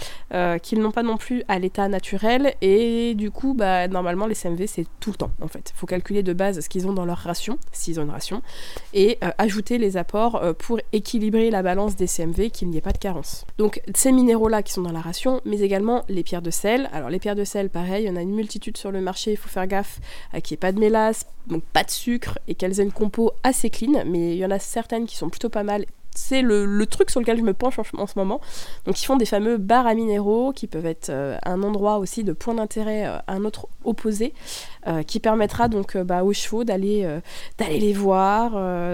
qu'ils 0.61 0.79
n'ont 0.79 0.91
pas 0.91 1.03
non 1.03 1.17
plus 1.17 1.43
à 1.47 1.57
l'état 1.57 1.87
naturel, 1.87 2.53
et 2.61 3.15
du 3.15 3.31
coup, 3.31 3.53
bah, 3.53 3.87
normalement 3.87 4.27
les 4.27 4.35
CMV 4.35 4.67
c'est 4.67 4.85
tout 4.99 5.09
le 5.09 5.17
temps 5.17 5.31
en 5.41 5.47
fait. 5.47 5.71
Il 5.73 5.77
faut 5.77 5.87
calculer 5.87 6.21
de 6.21 6.33
base 6.33 6.59
ce 6.59 6.69
qu'ils 6.69 6.87
ont 6.87 6.93
dans 6.93 7.05
leur 7.05 7.17
ration, 7.17 7.57
s'ils 7.71 7.99
ont 7.99 8.03
une 8.03 8.11
ration, 8.11 8.41
et 8.93 9.17
ajouter 9.37 9.77
les 9.77 9.97
apports 9.97 10.41
pour 10.59 10.79
équilibrer 10.93 11.49
la 11.49 11.63
balance 11.63 11.95
des 11.95 12.07
CMV, 12.07 12.51
qu'il 12.51 12.69
n'y 12.69 12.77
ait 12.77 12.81
pas 12.81 12.91
de 12.91 12.97
carence. 12.97 13.45
Donc 13.57 13.81
ces 13.95 14.11
minéraux 14.11 14.34
là 14.49 14.63
qui 14.63 14.73
sont 14.73 14.81
dans 14.81 14.91
la 14.91 15.01
ration, 15.01 15.41
mais 15.45 15.61
également 15.61 16.03
les 16.09 16.23
pierres 16.23 16.41
de 16.41 16.51
sel. 16.51 16.89
Alors 16.93 17.09
les 17.09 17.19
pierres 17.19 17.35
de 17.35 17.43
sel, 17.43 17.69
pareil, 17.69 18.05
il 18.05 18.07
y 18.07 18.09
en 18.09 18.15
a 18.15 18.21
une 18.21 18.35
multitude 18.35 18.77
sur 18.77 18.91
le 18.91 19.01
marché, 19.01 19.31
il 19.31 19.37
faut 19.37 19.49
faire 19.49 19.67
gaffe 19.67 19.99
à 20.33 20.41
qu'il 20.41 20.55
n'y 20.55 20.59
ait 20.59 20.59
pas 20.59 20.71
de 20.71 20.79
mélasse, 20.79 21.25
donc 21.47 21.63
pas 21.63 21.83
de 21.83 21.91
sucre, 21.91 22.37
et 22.47 22.55
qu'elles 22.55 22.79
aient 22.79 22.83
une 22.83 22.91
compo 22.91 23.31
assez 23.43 23.69
clean, 23.69 24.03
mais 24.05 24.33
il 24.33 24.37
y 24.37 24.45
en 24.45 24.51
a 24.51 24.59
certaines 24.59 25.05
qui 25.05 25.17
sont 25.17 25.29
plutôt 25.29 25.49
pas 25.49 25.63
mal 25.63 25.85
c'est 26.15 26.41
le, 26.41 26.85
truc 26.85 27.11
sur 27.11 27.19
lequel 27.19 27.37
je 27.37 27.43
me 27.43 27.53
penche 27.53 27.77
en, 27.79 28.07
ce 28.07 28.17
moment. 28.17 28.39
Donc 28.85 29.01
ils 29.01 29.05
font 29.05 29.17
des 29.17 29.25
fameux 29.25 29.57
bars 29.57 29.85
à 29.85 29.93
minéraux 29.93 30.53
qui 30.53 30.67
peuvent 30.67 30.85
être 30.85 31.09
euh, 31.09 31.37
un 31.43 31.61
endroit 31.61 31.97
aussi 31.97 32.23
de 32.23 32.33
point 32.33 32.53
d'intérêt 32.53 33.05
euh, 33.05 33.17
un 33.27 33.43
autre 33.43 33.67
opposé. 33.83 34.33
Euh, 34.87 35.01
qui 35.03 35.19
permettra 35.19 35.67
donc 35.67 35.97
bah, 35.97 36.23
aux 36.23 36.33
chevaux 36.33 36.63
d'aller 36.63 37.07
d'aller 37.57 37.79
les 37.79 37.93
voir, 37.93 38.51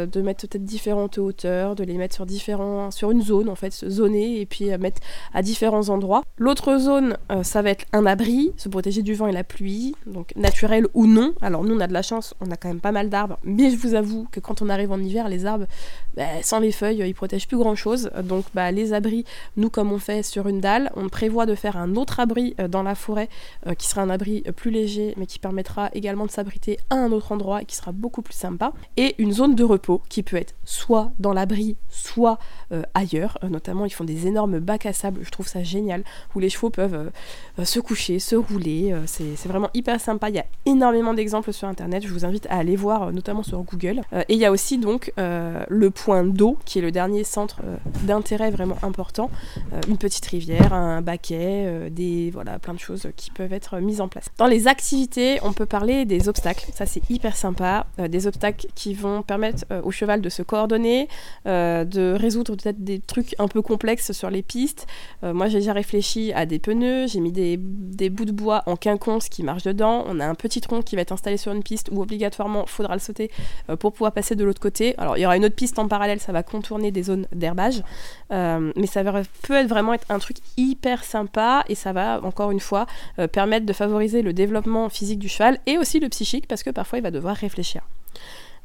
de 0.08 0.22
mettre 0.22 0.48
peut-être 0.48 0.64
différentes 0.64 1.18
hauteurs, 1.18 1.76
de 1.76 1.84
les 1.84 1.96
mettre 1.96 2.16
sur 2.16 2.26
différents 2.26 2.92
sur 2.92 3.12
une 3.12 3.22
zone 3.22 3.50
en 3.50 3.56
fait, 3.56 3.72
se 3.72 3.90
zoner 3.90 4.40
et 4.40 4.46
puis 4.46 4.66
mettre 4.78 5.02
à 5.34 5.42
différents 5.42 5.90
endroits. 5.90 6.24
L'autre 6.38 6.78
zone, 6.78 7.18
ça 7.44 7.62
va 7.62 7.72
être 7.72 7.86
un 7.94 8.06
abri, 8.06 8.54
se 8.58 8.70
protéger 8.70 9.02
du 9.02 9.14
vent 9.14 9.28
et 9.28 9.32
la 9.32 9.44
pluie, 9.44 9.96
donc 10.06 10.34
naturel 10.36 10.88
ou 10.94 11.08
non. 11.08 11.34
Alors 11.42 11.64
nous 11.64 11.76
on 11.76 11.80
a 11.80 11.88
de 11.88 11.94
la 11.94 12.02
chance, 12.02 12.34
on 12.42 12.50
a 12.52 12.58
quand 12.58 12.70
même 12.70 12.80
pas 12.80 12.92
mal 12.92 13.10
d'arbres, 13.10 13.38
mais 13.44 13.70
je 13.70 13.78
vous 13.78 13.94
avoue 13.94 14.28
que 14.32 14.40
quand 14.40 14.62
on 14.62 14.70
arrive 14.70 14.92
en 14.92 15.00
hiver, 15.00 15.30
les 15.30 15.46
arbres, 15.46 15.66
bah, 16.16 16.24
sans 16.42 16.60
les 16.60 16.72
feuilles, 16.72 17.04
ils 17.06 17.14
protègent 17.16 17.48
plus 17.48 17.58
grand 17.58 17.76
chose. 17.76 18.10
Donc 18.24 18.46
bah, 18.54 18.72
les 18.72 18.94
abris, 18.94 19.26
nous 19.58 19.70
comme 19.70 19.92
on 19.92 20.00
fait 20.00 20.24
sur 20.24 20.48
une 20.48 20.62
dalle, 20.62 20.92
on 20.96 21.10
prévoit 21.10 21.46
de 21.46 21.56
faire 21.56 21.78
un 21.78 21.96
autre 21.96 22.20
abri 22.20 22.56
euh, 22.60 22.68
dans 22.68 22.84
la 22.84 22.96
forêt 22.96 23.30
euh, 23.68 23.74
qui 23.74 23.88
sera 23.88 24.02
un 24.02 24.10
abri 24.10 24.44
euh, 24.48 24.52
plus 24.52 24.72
léger 24.72 25.14
mais 25.18 25.26
qui 25.26 25.40
permettra 25.40 25.81
également 25.94 26.26
de 26.26 26.32
s'abriter 26.32 26.80
à 26.90 26.96
un 26.96 27.12
autre 27.12 27.32
endroit 27.32 27.64
qui 27.64 27.76
sera 27.76 27.92
beaucoup 27.92 28.22
plus 28.22 28.34
sympa. 28.34 28.74
Et 28.98 29.16
une 29.18 29.32
zone 29.34 29.56
de 29.56 29.64
repos 29.64 30.02
qui 30.10 30.24
peut 30.24 30.38
être 30.38 30.54
soit 30.64 31.12
dans 31.20 31.34
l'abri, 31.34 31.78
soit 31.90 32.40
ailleurs. 32.94 33.38
notamment, 33.50 33.86
ils 33.86 33.92
font 33.92 34.04
des 34.04 34.28
énormes 34.28 34.60
bacs 34.60 34.86
à 34.86 34.94
sable, 34.94 35.22
je 35.24 35.30
trouve 35.30 35.48
ça 35.48 35.64
génial, 35.64 36.04
où 36.36 36.40
les 36.40 36.50
chevaux 36.50 36.70
peuvent 36.70 37.12
se 37.64 37.80
coucher, 37.80 38.20
se 38.20 38.36
rouler. 38.36 38.96
c'est 39.06 39.48
vraiment 39.48 39.70
hyper 39.74 40.00
sympa. 40.00 40.30
Il 40.30 40.36
y 40.36 40.40
a 40.40 40.46
énormément 40.66 41.14
d'exemples 41.14 41.52
sur 41.52 41.68
internet. 41.68 42.04
Je 42.06 42.14
vous 42.14 42.26
invite 42.26 42.48
à 42.50 42.58
aller 42.58 42.76
voir, 42.76 43.12
notamment 43.12 43.44
sur 43.44 43.62
Google. 43.64 44.02
et 44.14 44.34
il 44.34 44.38
y 44.38 44.46
a 44.46 44.52
aussi 44.52 44.78
donc 44.78 45.12
le 45.18 45.90
point 45.90 46.24
d'eau 46.24 46.58
qui 46.66 46.80
est 46.80 46.82
le 46.82 46.92
dernier 46.92 47.24
centre 47.24 47.62
euh, 47.64 47.78
d'intérêt 48.04 48.52
vraiment 48.52 48.78
important, 48.84 49.30
euh, 49.74 49.82
une 49.88 49.98
petite 49.98 50.26
rivière, 50.26 50.74
un 50.74 51.02
baquet, 51.02 51.66
euh, 51.66 51.90
des 51.90 52.32
voilà 52.32 52.60
plein 52.60 52.74
de 52.74 52.80
choses 52.80 53.08
qui 53.16 53.32
peuvent 53.32 53.54
être 53.54 53.80
mises 53.80 54.02
en 54.02 54.08
place. 54.08 54.26
Dans 54.38 54.48
les 54.48 54.68
activités, 54.68 55.40
on 55.44 55.54
peut 55.54 55.66
parler 55.72 56.06
des 56.06 56.30
obstacles. 56.30 56.68
Ça 56.74 56.86
c'est 56.86 57.02
hyper 57.10 57.36
sympa, 57.36 57.86
des 57.98 58.28
obstacles 58.28 58.68
qui 58.76 58.94
vont 58.94 59.22
permettre 59.24 59.64
au 59.84 59.92
cheval 59.92 60.22
de 60.22 60.30
se 60.30 60.44
coordonner, 60.44 61.08
de 61.46 62.14
résoudre 62.14 62.56
peut-être 62.56 62.84
des 62.84 63.00
trucs 63.00 63.36
un 63.40 63.48
peu 63.48 63.62
complexes 63.62 64.12
sur 64.12 64.30
les 64.30 64.42
pistes. 64.42 64.86
moi 65.24 65.48
j'ai 65.48 65.60
déjà 65.60 65.74
réfléchi 65.74 66.34
à 66.34 66.46
des 66.46 66.60
pneus, 66.60 67.08
j'ai 67.08 67.20
mis 67.20 67.32
des, 67.32 67.58
bouts 68.10 68.26
de 68.26 68.32
bois 68.32 68.64
en 68.66 68.76
quinconce 68.76 69.30
qui 69.30 69.44
marchent 69.44 69.64
dedans. 69.64 70.04
On 70.08 70.20
a 70.20 70.26
un 70.26 70.36
petit 70.36 70.62
tronc 70.62 70.82
qui 70.82 70.96
va 70.96 71.02
être 71.02 71.12
installé 71.12 71.38
sur 71.38 71.52
une 71.52 71.64
piste 71.64 71.90
où 71.92 72.02
obligatoirement 72.02 72.66
faudra 72.66 72.94
le 72.94 73.00
sauter 73.00 73.32
pour 73.80 73.94
pouvoir 73.94 74.12
passer 74.12 74.36
de 74.36 74.44
l'autre 74.44 74.62
côté. 74.62 74.96
Alors 74.98 75.18
il 75.18 75.22
y 75.22 75.26
aura 75.26 75.38
une 75.38 75.46
autre 75.46 75.56
piste 75.56 75.80
en 75.80 75.88
parallèle, 75.88 76.20
ça 76.20 76.32
va 76.32 76.44
contourner 76.44 76.92
des 76.92 77.04
zones 77.04 77.28
d'herbage. 77.34 77.82
Euh, 78.32 78.72
mais 78.76 78.88
ça 78.88 79.04
peut 79.04 79.54
être 79.54 79.68
vraiment 79.68 79.94
être 79.94 80.06
un 80.10 80.20
truc 80.20 80.38
hyper 80.58 81.04
sympa 81.04 81.64
et 81.68 81.76
ça 81.76 81.94
va, 81.94 82.22
encore 82.24 82.52
une 82.52 82.60
fois, 82.60 82.86
euh, 83.20 83.28
permettre 83.28 83.66
de 83.66 83.74
favoriser 83.74 84.22
le 84.22 84.34
développement 84.34 84.90
physique 84.90 85.20
du 85.20 85.30
cheval 85.30 85.60
et 85.66 85.78
aussi 85.78 86.00
le 86.00 86.10
psychique 86.10 86.48
parce 86.48 86.64
que 86.64 86.70
parfois 86.70 87.00
il 87.00 87.02
va 87.02 87.12
devoir 87.12 87.36
réfléchir. 87.36 87.82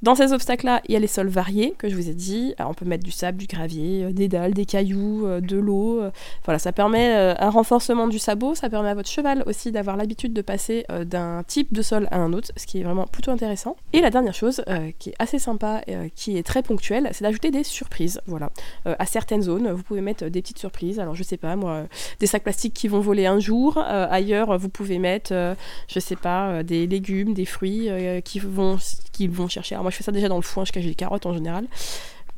Dans 0.03 0.15
ces 0.15 0.33
obstacles-là, 0.35 0.83
il 0.89 0.93
y 0.93 0.97
a 0.97 0.99
les 0.99 1.07
sols 1.07 1.29
variés 1.29 1.75
que 1.79 1.89
je 1.89 1.97
vous 1.97 2.11
ai 2.11 2.15
dit. 2.15 2.55
on 2.59 2.75
peut 2.75 2.85
mettre 2.85 3.03
du 3.03 3.11
sable, 3.11 3.39
du 3.39 3.47
gravier, 3.47 4.05
euh, 4.05 4.13
des 4.13 4.29
dalles, 4.29 4.53
des 4.53 4.67
cailloux, 4.67 5.27
euh, 5.27 5.41
de 5.41 5.57
l'eau. 5.57 6.03
Euh. 6.03 6.11
voilà, 6.45 6.59
ça 6.59 6.71
permet 6.73 7.15
un 7.39 7.51
renforcement 7.51 8.07
du 8.07 8.19
sabot. 8.19 8.55
Ça 8.55 8.69
permet 8.69 8.91
à 8.91 8.95
votre 8.95 9.09
cheval 9.09 9.43
aussi 9.47 9.73
d'avoir 9.73 9.97
l'habitude 9.97 10.35
de 10.35 10.43
passer 10.43 10.85
d'un 11.05 11.43
type 11.45 11.73
de 11.73 11.83
sol 11.83 12.09
à 12.11 12.19
un 12.19 12.33
autre, 12.33 12.51
ce 12.57 12.67
qui 12.67 12.81
est 12.81 12.83
vraiment 12.83 13.07
plutôt 13.07 13.31
intéressant. 13.31 13.77
Et 13.93 14.01
la 14.01 14.11
dernière 14.11 14.35
chose 14.35 14.63
qui 14.99 15.11
est 15.11 15.15
assez 15.19 15.39
sympa, 15.39 15.83
qui 16.15 16.37
est 16.37 16.43
très 16.43 16.63
ponctuelle, 16.63 17.09
c'est 17.13 17.25
d'ajouter 17.25 17.51
des 17.51 17.65
surprises. 17.65 18.21
Voilà, 18.27 18.51
à 18.85 19.07
certaines 19.07 19.43
zones, 19.43 19.71
vous 19.71 19.83
pouvez 19.83 20.01
mettre 20.01 20.27
des 20.27 20.43
petites 20.43 20.59
surprises. 20.59 21.01
Alors 21.01 21.15
je 21.15 21.23
sais 21.23 21.37
pas 21.37 21.57
moi, 21.57 21.85
des 22.21 22.27
sacs 22.27 22.43
plastiques 22.43 22.75
qui 22.75 22.89
vont 22.89 23.01
voler 23.01 23.27
un 23.27 23.39
jour. 23.39 23.79
ailleurs, 23.79 24.59
vous 24.59 24.69
pouvez 24.69 24.99
mettre, 24.99 25.33
je 25.89 26.01
sais 26.01 26.17
pas, 26.17 26.63
des 26.63 26.87
légumes, 26.87 27.35
des 27.35 27.47
fruits 27.47 27.89
qui 28.25 28.39
vont 28.41 28.79
qui 29.13 29.29
vont 29.29 29.49
chercher 29.49 29.75
moi, 29.87 29.93
je 29.93 29.97
fais 29.99 30.03
ça 30.03 30.11
déjà 30.11 30.29
dans 30.29 30.37
le 30.37 30.43
foin, 30.43 30.65
je 30.65 30.73
cache 30.73 30.85
les 30.85 30.97
carottes 30.97 31.27
en 31.27 31.33
général. 31.33 31.67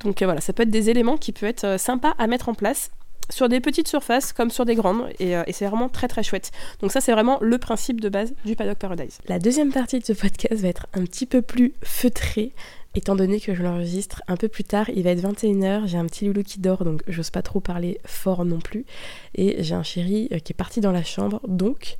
Donc 0.05 0.21
euh, 0.21 0.27
voilà, 0.27 0.43
ça 0.43 0.53
peut 0.53 0.65
être 0.65 0.71
des 0.71 0.91
éléments 0.91 1.17
qui 1.17 1.33
peuvent 1.33 1.49
être 1.49 1.65
euh, 1.65 1.79
sympas 1.79 2.15
à 2.19 2.27
mettre 2.27 2.51
en 2.51 2.55
place 2.55 2.91
sur 3.31 3.49
des 3.49 3.61
petites 3.61 3.89
surfaces 3.89 4.35
comme 4.35 4.51
sur 4.51 4.67
des 4.67 4.75
grandes 4.75 5.03
euh, 5.23 5.43
et, 5.47 5.53
c'est 5.53 5.67
vraiment 5.67 5.89
très 5.89 6.09
très 6.09 6.23
chouette. 6.23 6.51
Donc 6.81 6.93
ça 6.93 7.01
c'est 7.01 7.13
vraiment 7.13 7.39
le 7.41 7.57
principe 7.57 8.01
de 8.01 8.11
base 8.11 8.35
du 8.45 8.55
Paddock 8.55 8.77
Paradise. 8.77 9.19
La 9.29 9.39
deuxième 9.39 9.73
partie 9.73 9.99
de 9.99 10.05
ce 10.05 10.13
podcast 10.13 10.61
va 10.61 10.69
être 10.69 10.87
un 10.93 11.05
petit 11.05 11.25
peu 11.25 11.41
plus 11.41 11.73
feutrée 11.83 12.53
Étant 12.95 13.15
donné 13.15 13.39
que 13.39 13.55
je 13.55 13.63
l'enregistre 13.63 14.23
un 14.29 14.37
peu 14.37 14.49
plus 14.49 14.65
tard, 14.65 14.89
il 14.89 15.03
va 15.05 15.11
être 15.11 15.21
21h, 15.21 15.87
j'ai 15.87 15.99
un 15.99 16.07
petit 16.07 16.25
loulou 16.25 16.43
qui 16.43 16.59
dort, 16.59 16.85
donc 16.85 17.03
j'ose 17.07 17.31
pas 17.31 17.43
trop 17.43 17.61
parler 17.61 18.01
fort 18.07 18.47
non 18.47 18.59
plus. 18.59 18.87
Et 19.35 19.63
j'ai 19.63 19.75
un 19.75 19.83
chéri 19.83 20.29
qui 20.43 20.53
est 20.53 20.57
parti 20.57 20.81
dans 20.81 20.91
la 20.91 21.05
chambre, 21.05 21.41
donc 21.47 21.97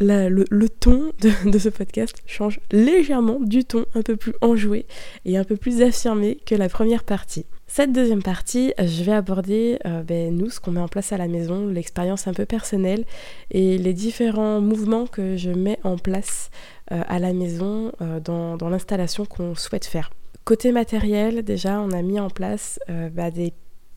le, 0.00 0.66
ton 0.68 1.12
de, 1.20 1.58
ce 1.58 1.68
podcast 1.68 2.16
change 2.26 2.60
légèrement 2.70 3.38
du 3.40 3.64
ton 3.64 3.86
un 3.94 4.02
peu 4.02 4.16
plus 4.16 4.34
enjoué 4.40 4.86
et 5.24 5.36
un 5.36 5.44
peu 5.44 5.56
plus 5.56 5.82
affirmé 5.82 6.38
que 6.46 6.54
la 6.54 6.68
première 6.68 7.04
partie. 7.04 7.46
Cette 7.68 7.92
deuxième 7.92 8.22
partie, 8.22 8.72
je 8.78 9.02
vais 9.02 9.12
aborder 9.12 9.78
euh, 9.86 10.02
ben, 10.02 10.34
nous, 10.34 10.50
ce 10.50 10.60
qu'on 10.60 10.70
met 10.70 10.80
en 10.80 10.88
place 10.88 11.12
à 11.12 11.16
la 11.16 11.26
maison, 11.26 11.66
l'expérience 11.66 12.28
un 12.28 12.32
peu 12.32 12.46
personnelle 12.46 13.04
et 13.50 13.76
les 13.76 13.92
différents 13.92 14.60
mouvements 14.60 15.06
que 15.06 15.36
je 15.36 15.50
mets 15.50 15.80
en 15.82 15.98
place 15.98 16.50
euh, 16.92 17.02
à 17.08 17.18
la 17.18 17.32
maison 17.32 17.90
euh, 18.00 18.20
dans, 18.20 18.56
l'installation 18.68 19.26
qu'on 19.26 19.56
souhaite 19.56 19.84
faire. 19.84 20.10
Côté 20.44 20.70
matériel, 20.70 21.42
déjà, 21.42 21.80
on 21.80 21.90
a 21.90 22.02
mis 22.02 22.20
en 22.20 22.30
place 22.30 22.78
bah, 23.12 23.32
des 23.32 23.52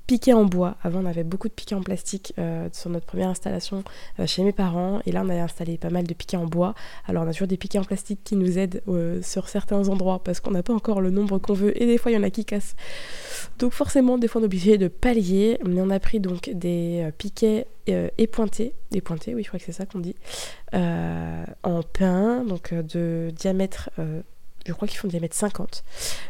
piquets 0.10 0.34
en 0.34 0.44
bois. 0.44 0.76
Avant, 0.82 1.04
on 1.04 1.06
avait 1.06 1.24
beaucoup 1.24 1.50
de 1.50 1.54
piquets 1.54 1.76
en 1.76 1.84
plastique 1.84 2.34
euh, 2.40 2.68
sur 2.74 2.90
notre 2.90 3.06
première 3.06 3.30
installation 3.30 3.84
euh, 4.20 4.26
chez 4.26 4.42
mes 4.42 4.52
parents. 4.52 5.02
Et 5.06 5.12
là, 5.12 5.22
on 5.24 5.30
a 5.30 5.36
installé 5.36 5.78
pas 5.78 5.92
mal 5.92 6.08
de 6.08 6.14
piquets 6.16 6.36
en 6.36 6.48
bois. 6.48 6.74
Alors, 7.08 7.26
on 7.26 7.28
a 7.28 7.32
toujours 7.32 7.48
des 7.48 7.58
piquets 7.58 7.78
en 7.78 7.84
plastique 7.84 8.22
qui 8.24 8.36
nous 8.36 8.58
aident 8.58 8.82
euh, 8.88 9.22
sur 9.22 9.50
certains 9.50 9.88
endroits 9.88 10.24
parce 10.24 10.40
qu'on 10.40 10.50
n'a 10.50 10.64
pas 10.64 10.74
encore 10.74 11.00
le 11.00 11.12
nombre 11.12 11.38
qu'on 11.38 11.54
veut. 11.54 11.80
Et 11.80 11.86
des 11.86 12.00
fois, 12.00 12.10
il 12.10 12.16
y 12.16 12.18
en 12.18 12.24
a 12.24 12.32
qui 12.32 12.44
cassent. 12.44 12.76
Donc, 13.60 13.74
forcément, 13.74 14.18
des 14.18 14.28
fois, 14.28 14.42
on 14.42 14.46
est 14.46 14.48
obligé 14.48 14.80
de 14.80 14.88
pallier. 14.88 15.60
Mais 15.64 15.80
on 15.80 15.92
a 15.92 16.00
pris 16.00 16.20
donc 16.20 16.50
des 16.56 17.08
piquets 17.20 17.68
épointés. 18.18 18.74
Épointés, 18.92 19.36
oui, 19.36 19.44
je 19.44 19.50
crois 19.50 19.60
que 19.60 19.66
c'est 19.66 19.74
ça 19.74 19.86
qu'on 19.86 20.00
dit. 20.00 20.16
en 20.74 21.84
pin, 21.94 22.44
donc 22.46 22.74
de 22.74 23.32
diamètre 23.36 23.92
je 24.66 24.74
crois 24.74 24.88
qu'ils 24.88 24.98
font 24.98 25.08
diamètre 25.08 25.36
50, 25.36 25.84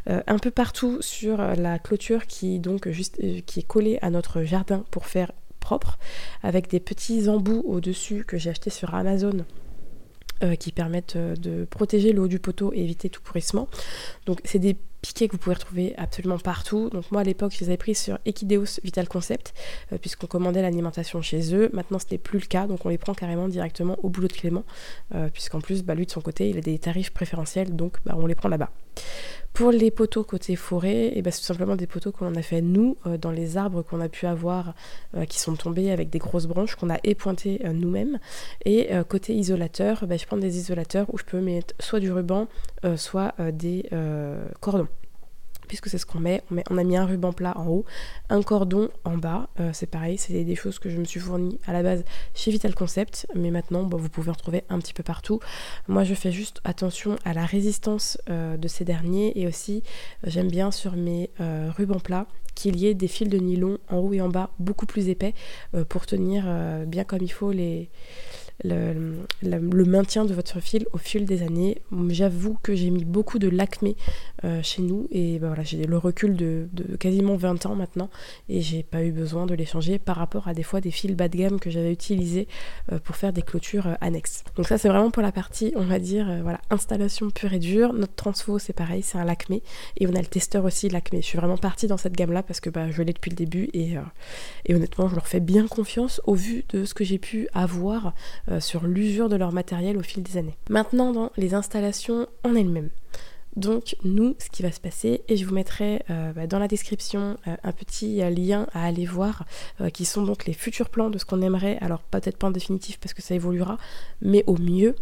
euh, 0.09 0.21
un 0.27 0.37
peu 0.37 0.51
partout 0.51 1.01
sur 1.01 1.37
la 1.37 1.79
clôture 1.79 2.27
qui, 2.27 2.59
donc, 2.59 2.89
juste, 2.89 3.17
euh, 3.23 3.39
qui 3.45 3.59
est 3.59 3.67
collée 3.67 3.99
à 4.01 4.09
notre 4.09 4.43
jardin 4.43 4.85
pour 4.91 5.05
faire 5.05 5.31
propre, 5.59 5.99
avec 6.43 6.69
des 6.69 6.79
petits 6.79 7.27
embouts 7.27 7.63
au-dessus 7.67 8.23
que 8.25 8.37
j'ai 8.37 8.49
acheté 8.49 8.69
sur 8.69 8.95
Amazon 8.95 9.45
euh, 10.43 10.55
qui 10.55 10.71
permettent 10.71 11.17
de 11.17 11.65
protéger 11.65 12.13
l'eau 12.13 12.27
du 12.27 12.39
poteau 12.39 12.71
et 12.73 12.79
éviter 12.79 13.09
tout 13.09 13.21
pourrissement. 13.21 13.67
Donc 14.25 14.39
c'est 14.45 14.59
des 14.59 14.77
piquets 15.01 15.27
que 15.27 15.33
vous 15.33 15.37
pouvez 15.37 15.55
retrouver 15.55 15.93
absolument 15.97 16.37
partout. 16.37 16.89
Donc 16.89 17.11
moi 17.11 17.21
à 17.21 17.23
l'époque 17.23 17.53
je 17.53 17.59
les 17.61 17.67
avais 17.67 17.77
pris 17.77 17.95
sur 17.95 18.17
Equideus 18.25 18.79
Vital 18.83 19.07
Concept 19.07 19.53
euh, 19.91 19.97
puisqu'on 19.97 20.27
commandait 20.27 20.61
l'alimentation 20.61 21.21
chez 21.21 21.55
eux. 21.55 21.69
Maintenant 21.73 21.99
ce 21.99 22.05
n'est 22.11 22.17
plus 22.17 22.39
le 22.39 22.45
cas 22.45 22.67
donc 22.67 22.85
on 22.85 22.89
les 22.89 22.97
prend 22.97 23.13
carrément 23.13 23.47
directement 23.47 23.97
au 24.03 24.09
boulot 24.09 24.27
de 24.27 24.33
Clément 24.33 24.63
euh, 25.15 25.29
puisqu'en 25.29 25.61
plus 25.61 25.83
bah, 25.83 25.95
lui 25.95 26.05
de 26.05 26.11
son 26.11 26.21
côté 26.21 26.49
il 26.49 26.57
a 26.57 26.61
des 26.61 26.77
tarifs 26.79 27.11
préférentiels 27.11 27.75
donc 27.75 27.97
bah, 28.05 28.15
on 28.17 28.25
les 28.25 28.35
prend 28.35 28.49
là-bas. 28.49 28.69
Pour 29.53 29.71
les 29.71 29.89
poteaux 29.89 30.23
côté 30.23 30.55
forêt, 30.55 31.11
eh 31.15 31.21
ben, 31.21 31.31
c'est 31.31 31.39
tout 31.39 31.47
simplement 31.47 31.75
des 31.75 31.87
poteaux 31.87 32.11
qu'on 32.11 32.35
a 32.35 32.41
fait 32.41 32.61
nous 32.61 32.97
euh, 33.07 33.17
dans 33.17 33.31
les 33.31 33.57
arbres 33.57 33.81
qu'on 33.81 34.01
a 34.01 34.09
pu 34.09 34.25
avoir 34.25 34.73
qui 35.27 35.39
sont 35.39 35.55
tombés 35.55 35.91
avec 35.91 36.09
des 36.09 36.19
grosses 36.19 36.45
branches 36.45 36.75
qu'on 36.75 36.89
a 36.89 36.99
épointés 37.03 37.61
nous-mêmes. 37.73 38.19
Et 38.65 38.89
côté 39.07 39.33
isolateur, 39.33 40.05
bah, 40.05 40.17
je 40.17 40.25
prends 40.25 40.37
des 40.37 40.57
isolateurs 40.57 41.07
où 41.11 41.17
je 41.17 41.23
peux 41.23 41.41
mettre 41.41 41.73
soit 41.79 41.99
du 41.99 42.11
ruban, 42.11 42.47
soit 42.95 43.33
des 43.51 43.89
cordons 44.59 44.88
puisque 45.69 45.87
c'est 45.87 45.97
ce 45.97 46.05
qu'on 46.05 46.19
met. 46.19 46.43
On, 46.69 46.77
a 46.77 46.83
mis 46.83 46.97
un 46.97 47.05
ruban 47.05 47.31
plat 47.31 47.57
en 47.57 47.67
haut, 47.67 47.85
un 48.29 48.41
cordon 48.41 48.89
en 49.05 49.17
bas. 49.17 49.47
Euh, 49.61 49.69
c'est 49.71 49.87
pareil, 49.87 50.17
c'est 50.17 50.43
des 50.43 50.55
choses 50.55 50.79
que 50.79 50.89
je 50.89 50.97
me 50.97 51.05
suis 51.05 51.21
fournie 51.21 51.59
à 51.65 51.71
la 51.71 51.83
base 51.83 52.03
chez 52.33 52.51
Vital 52.51 52.75
Concept, 52.75 53.27
mais 53.35 53.51
maintenant 53.51 53.87
vous 53.87 54.09
pouvez 54.09 54.29
en 54.29 54.33
retrouver 54.33 54.65
un 54.69 54.79
petit 54.79 54.93
peu 54.93 55.03
partout. 55.03 55.39
Moi 55.87 56.03
je 56.03 56.15
fais 56.15 56.33
juste 56.33 56.59
attention 56.65 57.15
à 57.23 57.33
la 57.33 57.45
résistance 57.45 58.17
euh, 58.29 58.57
de 58.57 58.67
ces 58.67 58.83
derniers 58.83 59.39
et 59.39 59.47
aussi 59.47 59.83
euh, 60.25 60.29
j'aime 60.29 60.49
bien 60.49 60.71
sur 60.71 60.97
mes 60.97 61.29
rubans 61.77 62.01
plats 62.01 62.25
qu'il 62.55 62.77
y 62.77 62.87
ait 62.87 62.95
des 62.95 63.07
fils 63.07 63.29
de 63.29 63.37
nylon 63.37 63.77
en 63.87 63.97
haut 63.97 64.13
et 64.13 64.21
en 64.21 64.27
bas 64.27 64.49
beaucoup 64.59 64.87
plus 64.87 65.07
épais 65.07 65.33
pour 65.87 66.05
tenir 66.05 66.45
bien 66.87 67.03
comme 67.03 67.21
il 67.21 67.31
faut 67.31 67.51
les, 67.51 67.89
le, 68.63 69.85
maintien 69.85 70.25
de 70.25 70.33
votre 70.33 70.59
fil 70.59 70.85
au 70.91 70.97
fil 70.97 71.25
des 71.25 71.43
années. 71.43 71.81
J'avoue 72.09 72.57
que 72.61 72.75
j'ai 72.75 72.89
mis 72.89 73.05
beaucoup 73.05 73.39
de 73.39 73.47
lacmé 73.47 73.95
euh, 74.43 74.61
chez 74.63 74.81
nous 74.81 75.07
et 75.11 75.39
bah 75.39 75.47
voilà, 75.47 75.63
j'ai 75.63 75.85
le 75.85 75.97
recul 75.97 76.35
de, 76.35 76.67
quasiment 76.99 77.35
20 77.35 77.65
ans 77.65 77.75
maintenant 77.75 78.09
et 78.47 78.61
j'ai 78.61 78.83
pas 78.83 79.03
eu 79.03 79.11
besoin 79.11 79.45
de 79.45 79.53
les 79.53 79.65
changer 79.65 79.99
par 79.99 80.17
rapport 80.17 80.47
à 80.47 80.53
des 80.53 80.63
fois 80.63 80.81
des 80.81 80.91
fils 80.91 81.15
bas 81.15 81.27
de 81.27 81.37
gamme 81.37 81.59
que 81.59 81.69
j'avais 81.69 81.91
utilisés 81.91 82.47
euh, 82.91 82.99
pour 82.99 83.15
faire 83.15 83.33
des 83.33 83.41
clôtures 83.41 83.87
euh, 83.87 83.93
annexes. 84.01 84.43
Donc 84.55 84.67
ça 84.67 84.77
c'est 84.77 84.89
vraiment 84.89 85.11
pour 85.11 85.23
la 85.23 85.31
partie 85.31 85.73
on 85.75 85.85
va 85.85 85.99
dire 85.99 86.39
voilà 86.41 86.59
installation 86.69 87.29
pure 87.29 87.53
et 87.53 87.59
dure. 87.59 87.93
Notre 87.93 88.15
transfo 88.15 88.59
c'est 88.59 88.73
pareil, 88.73 89.01
c'est 89.01 89.17
un 89.17 89.25
lacmé 89.25 89.61
et 89.97 90.07
on 90.07 90.13
a 90.13 90.19
le 90.19 90.27
testeur 90.27 90.65
aussi 90.65 90.89
lacmé. 90.89 91.21
Je 91.21 91.27
suis 91.27 91.37
vraiment 91.37 91.57
partie 91.57 91.87
dans 91.87 91.97
cette 91.97 92.13
gamme 92.13 92.31
là 92.31 92.43
parce 92.43 92.59
que 92.59 92.69
bah, 92.69 92.91
je 92.91 93.01
l'ai 93.01 93.13
depuis 93.13 93.31
le 93.31 93.35
début 93.35 93.69
et, 93.73 93.95
et 94.65 94.75
honnêtement 94.75 95.07
je 95.07 95.15
leur 95.15 95.27
fais 95.27 95.39
bien 95.39 95.67
confiance 95.67 96.21
au 96.25 96.35
vu 96.35 96.65
de 96.69 96.85
ce 96.85 96.93
que 96.93 97.03
j'ai 97.03 97.19
pu 97.19 97.47
avoir 97.53 98.13
euh, 98.51 98.59
sur 98.59 98.85
l'usure 98.85 99.29
de 99.29 99.35
leur 99.35 99.51
matériel 99.51 99.97
au 99.97 100.01
fil 100.01 100.23
des 100.23 100.37
années. 100.37 100.57
Maintenant, 100.69 101.11
dans 101.11 101.31
les 101.37 101.53
installations 101.53 102.27
en 102.43 102.55
elles-mêmes. 102.55 102.89
Donc 103.55 103.95
nous, 104.03 104.35
ce 104.39 104.49
qui 104.49 104.63
va 104.63 104.71
se 104.71 104.79
passer, 104.79 105.21
et 105.27 105.35
je 105.35 105.45
vous 105.45 105.53
mettrai 105.53 106.03
euh, 106.09 106.31
bah, 106.33 106.47
dans 106.47 106.59
la 106.59 106.67
description 106.67 107.37
euh, 107.47 107.55
un 107.63 107.71
petit 107.71 108.21
lien 108.31 108.67
à 108.73 108.85
aller 108.85 109.05
voir, 109.05 109.45
qui 109.93 110.05
sont 110.05 110.23
donc 110.23 110.45
les 110.45 110.53
futurs 110.53 110.89
plans 110.89 111.09
de 111.09 111.17
ce 111.17 111.25
qu'on 111.25 111.41
aimerait, 111.41 111.77
alors 111.81 112.01
peut-être 112.01 112.37
pas 112.37 112.47
en 112.47 112.51
définitif 112.51 112.99
parce 112.99 113.13
que 113.13 113.21
ça 113.21 113.35
évoluera, 113.35 113.77
mais 114.21 114.43
au 114.47 114.57
mieux. 114.57 114.95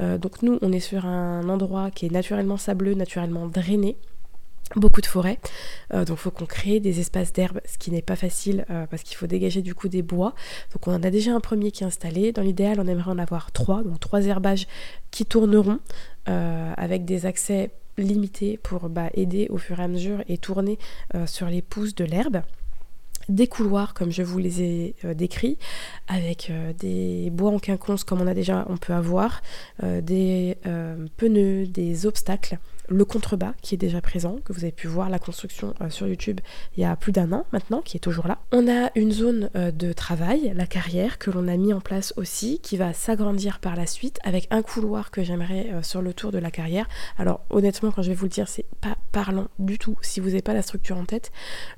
donc 0.00 0.42
nous, 0.42 0.58
on 0.62 0.72
est 0.72 0.80
sur 0.80 1.06
un 1.06 1.48
endroit 1.48 1.90
qui 1.90 2.06
est 2.06 2.12
naturellement 2.12 2.56
sableux, 2.56 2.94
naturellement 2.94 3.46
drainé, 3.46 3.96
beaucoup 4.76 5.00
de 5.00 5.06
forêts. 5.06 5.38
Euh, 5.94 6.04
donc 6.04 6.18
il 6.18 6.20
faut 6.20 6.30
qu'on 6.30 6.46
crée 6.46 6.80
des 6.80 7.00
espaces 7.00 7.32
d'herbe, 7.32 7.60
ce 7.66 7.78
qui 7.78 7.90
n'est 7.90 8.02
pas 8.02 8.16
facile 8.16 8.64
euh, 8.70 8.86
parce 8.86 9.02
qu'il 9.02 9.16
faut 9.16 9.26
dégager 9.26 9.62
du 9.62 9.74
coup 9.74 9.88
des 9.88 10.02
bois. 10.02 10.34
Donc 10.72 10.86
on 10.86 10.94
en 10.94 11.02
a 11.02 11.10
déjà 11.10 11.32
un 11.32 11.40
premier 11.40 11.70
qui 11.70 11.84
est 11.84 11.86
installé. 11.86 12.32
Dans 12.32 12.42
l'idéal, 12.42 12.78
on 12.80 12.86
aimerait 12.86 13.10
en 13.10 13.18
avoir 13.18 13.52
trois, 13.52 13.82
donc 13.82 14.00
trois 14.00 14.24
herbages 14.26 14.66
qui 15.10 15.24
tourneront 15.24 15.78
euh, 16.28 16.72
avec 16.76 17.04
des 17.04 17.26
accès 17.26 17.70
limités 17.96 18.58
pour 18.62 18.88
bah, 18.88 19.10
aider 19.14 19.48
au 19.50 19.58
fur 19.58 19.80
et 19.80 19.82
à 19.82 19.88
mesure 19.88 20.22
et 20.28 20.38
tourner 20.38 20.78
sur 21.26 21.46
les 21.48 21.62
pousses 21.62 21.96
de 21.96 22.04
l'herbe 22.04 22.42
des 23.28 23.48
couloirs 23.48 23.92
comme 23.92 24.12
je 24.12 24.22
vous 24.22 24.38
les 24.38 24.62
ai 24.62 24.94
décrits, 25.16 25.58
avec 26.06 26.52
des 26.78 27.28
bois 27.30 27.50
en 27.50 27.58
quinconce 27.58 28.04
comme 28.04 28.22
on 28.22 28.26
a 28.28 28.34
déjà, 28.34 28.64
on 28.70 28.76
peut 28.76 28.92
avoir, 28.92 29.42
des 29.82 30.56
pneus, 31.16 31.66
des 31.66 32.06
obstacles 32.06 32.58
le 32.88 33.04
contrebas 33.04 33.54
qui 33.62 33.74
est 33.74 33.78
déjà 33.78 34.00
présent, 34.00 34.38
que 34.44 34.52
vous 34.52 34.64
avez 34.64 34.72
pu 34.72 34.86
voir 34.86 35.10
la 35.10 35.18
construction 35.18 35.74
euh, 35.80 35.90
sur 35.90 36.06
YouTube 36.06 36.40
il 36.76 36.82
y 36.82 36.84
a 36.84 36.96
plus 36.96 37.12
d'un 37.12 37.32
an 37.32 37.46
maintenant, 37.52 37.82
qui 37.82 37.96
est 37.96 38.00
toujours 38.00 38.26
là. 38.26 38.38
On 38.52 38.68
a 38.68 38.90
une 38.94 39.12
zone 39.12 39.50
euh, 39.56 39.70
de 39.70 39.92
travail, 39.92 40.52
la 40.54 40.66
carrière, 40.66 41.18
que 41.18 41.30
l'on 41.30 41.48
a 41.48 41.56
mis 41.56 41.72
en 41.72 41.80
place 41.80 42.14
aussi, 42.16 42.60
qui 42.60 42.76
va 42.76 42.92
s'agrandir 42.92 43.60
par 43.60 43.76
la 43.76 43.86
suite 43.86 44.18
avec 44.24 44.46
un 44.50 44.62
couloir 44.62 45.10
que 45.10 45.22
j'aimerais 45.22 45.70
euh, 45.72 45.82
sur 45.82 46.02
le 46.02 46.12
tour 46.12 46.32
de 46.32 46.38
la 46.38 46.50
carrière. 46.50 46.88
Alors 47.18 47.40
honnêtement, 47.50 47.90
quand 47.90 48.02
je 48.02 48.08
vais 48.08 48.14
vous 48.14 48.24
le 48.24 48.30
dire, 48.30 48.48
c'est 48.48 48.66
pas 48.80 48.96
parlant 49.12 49.48
du 49.58 49.78
tout 49.78 49.96
si 50.02 50.20
vous 50.20 50.28
n'avez 50.28 50.42
pas 50.42 50.54
la 50.54 50.62
structure 50.62 50.96
en 50.96 51.04
tête, 51.04 51.30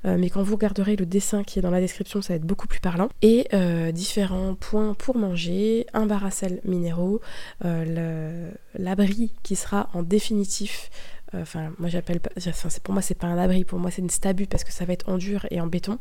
mais 0.03 0.29
quand 0.29 0.43
vous 0.43 0.55
regarderez 0.55 0.95
le 0.95 1.05
dessin 1.05 1.43
qui 1.43 1.59
est 1.59 1.61
dans 1.61 1.71
la 1.71 1.79
description, 1.79 2.21
ça 2.21 2.33
va 2.33 2.37
être 2.37 2.45
beaucoup 2.45 2.67
plus 2.67 2.79
parlant. 2.79 3.09
Et 3.21 3.47
différents 3.93 4.55
points 4.55 4.93
pour 4.93 5.17
manger, 5.17 5.87
un 5.93 6.05
bar 6.05 6.25
à 6.25 6.31
sel 6.31 6.61
minéraux, 6.65 7.21
l'abri 7.61 9.31
qui 9.43 9.55
sera 9.55 9.89
en 9.93 10.03
définitif 10.03 10.89
enfin 11.33 11.71
moi 11.79 11.89
j'appelle 11.89 12.19
enfin, 12.37 12.69
pour 12.83 12.93
moi 12.93 13.01
c'est 13.01 13.15
pas 13.15 13.27
un 13.27 13.37
abri. 13.37 13.63
Pour 13.63 13.79
moi 13.79 13.91
c'est 13.91 14.01
une 14.01 14.09
stabu 14.09 14.45
parce 14.47 14.63
que 14.63 14.71
ça 14.71 14.85
va 14.85 14.93
être 14.93 15.09
en 15.09 15.17
dur 15.17 15.45
et 15.51 15.61
en 15.61 15.67
béton 15.67 15.99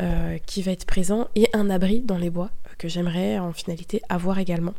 euh, 0.00 0.38
qui 0.46 0.62
va 0.62 0.72
être 0.72 0.86
présent 0.86 1.28
et 1.34 1.48
un 1.52 1.70
abri 1.70 2.00
dans 2.00 2.18
les 2.18 2.30
bois 2.30 2.50
que 2.80 2.88
j'aimerais 2.88 3.38
en 3.38 3.52
finalité 3.52 4.00
avoir 4.08 4.38
également 4.38 4.72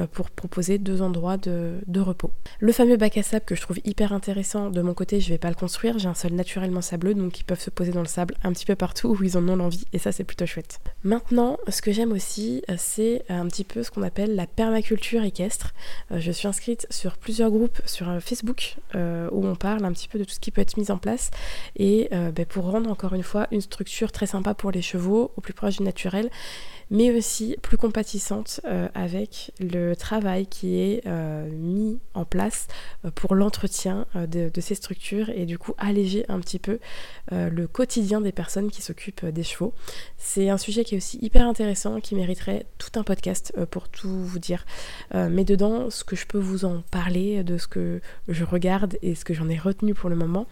euh, 0.00 0.06
pour 0.06 0.30
proposer 0.30 0.78
deux 0.78 1.02
endroits 1.02 1.36
de, 1.36 2.00
repos. 2.00 2.30
Le 2.60 2.72
fameux 2.72 2.96
bac 2.96 3.18
à 3.18 3.22
sable 3.22 3.44
que 3.44 3.54
je 3.54 3.60
trouve 3.60 3.78
hyper 3.84 4.14
intéressant, 4.14 4.70
de 4.70 4.80
mon 4.80 4.94
côté 4.94 5.20
je 5.20 5.28
vais 5.28 5.38
pas 5.38 5.50
le 5.50 5.54
construire, 5.54 5.98
j'ai 5.98 6.08
un 6.08 6.14
sol 6.14 6.32
naturellement 6.32 6.80
sableux 6.80 7.12
donc 7.12 7.38
ils 7.38 7.44
peuvent 7.44 7.60
se 7.60 7.68
poser 7.68 7.92
dans 7.92 8.00
le 8.00 8.06
sable 8.06 8.34
un 8.42 8.52
petit 8.52 8.64
peu 8.64 8.74
partout 8.74 9.08
où 9.08 9.22
ils 9.22 9.36
en 9.36 9.46
ont 9.48 9.56
l'envie 9.56 9.84
et 9.92 9.98
ça 9.98 10.12
c'est 10.12 10.24
plutôt 10.24 10.46
chouette. 10.46 10.80
Maintenant 11.04 11.58
ce 11.68 11.82
que 11.82 11.92
j'aime 11.92 12.12
aussi 12.12 12.62
euh, 12.70 12.74
c'est 12.78 13.22
un 13.28 13.46
petit 13.46 13.64
peu 13.64 13.82
ce 13.82 13.90
qu'on 13.90 14.02
appelle 14.02 14.34
la 14.34 14.46
permaculture 14.46 15.22
équestre. 15.22 15.74
Euh, 16.10 16.18
je 16.18 16.32
suis 16.32 16.48
inscrite 16.48 16.86
sur 16.88 17.18
plusieurs 17.18 17.50
groupes 17.50 17.82
sur 17.84 18.06
Facebook 18.20 18.76
où 18.94 19.46
on 19.46 19.54
parle 19.54 19.84
un 19.84 19.92
petit 19.92 20.08
peu 20.08 20.18
de 20.18 20.24
tout 20.24 20.32
ce 20.32 20.40
qui 20.40 20.50
peut 20.50 20.62
être 20.62 20.78
mis 20.78 20.90
en 20.90 20.98
place 20.98 21.30
et 21.76 22.08
ben, 22.10 22.46
pour 22.46 22.70
rendre 22.70 22.90
encore 22.90 23.14
une 23.14 23.22
fois 23.22 23.46
une 23.50 23.60
structure 23.60 24.10
très 24.12 24.26
sympa 24.26 24.54
pour 24.54 24.70
les 24.70 24.82
chevaux 24.82 25.32
au 25.36 25.40
plus 25.40 25.52
proche 25.52 25.76
du 25.76 25.82
naturel 25.82 26.30
mais 26.92 27.10
aussi 27.10 27.56
plus 27.60 27.76
compatissante 27.76 28.60
euh, 28.64 28.88
avec 28.94 29.50
le 29.58 29.96
travail 29.96 30.46
qui 30.46 30.78
est 30.78 31.02
euh, 31.06 31.50
mis 31.50 31.98
en 32.14 32.24
place 32.24 32.68
pour 33.16 33.34
l'entretien 33.34 34.06
de, 34.14 34.48
de, 34.48 34.60
ces 34.60 34.76
structures 34.76 35.30
et 35.30 35.44
du 35.44 35.58
coup 35.58 35.74
alléger 35.78 36.24
un 36.28 36.38
petit 36.38 36.60
peu 36.60 36.78
le 37.30 37.66
quotidien 37.66 38.20
des 38.20 38.30
personnes 38.30 38.70
qui 38.70 38.82
s'occupent 38.82 39.24
des 39.24 39.42
chevaux. 39.42 39.72
C'est 40.18 40.50
un 40.50 40.58
sujet 40.58 40.84
qui 40.84 40.94
est 40.94 40.98
aussi 40.98 41.18
hyper 41.20 41.48
intéressant, 41.48 42.00
qui 42.00 42.14
mériterait 42.14 42.66
tout 42.78 42.98
un 42.98 43.02
podcast 43.02 43.52
pour 43.70 43.88
tout 43.88 44.08
vous 44.08 44.38
dire. 44.38 44.64
mais 45.12 45.44
dedans, 45.44 45.90
ce 45.90 46.04
que 46.04 46.14
je 46.14 46.26
peux 46.26 46.38
vous 46.38 46.64
en 46.64 46.82
parler, 46.90 47.42
de 47.42 47.58
ce 47.58 47.66
que 47.66 48.00
je 48.28 48.44
regarde 48.44 48.98
et 49.02 49.14
ce 49.14 49.24
que 49.24 49.34
j'en 49.34 49.48
ai 49.48 49.58
retenu 49.58 49.94
pour 49.94 50.10
le 50.10 50.16
moment, 50.16 50.46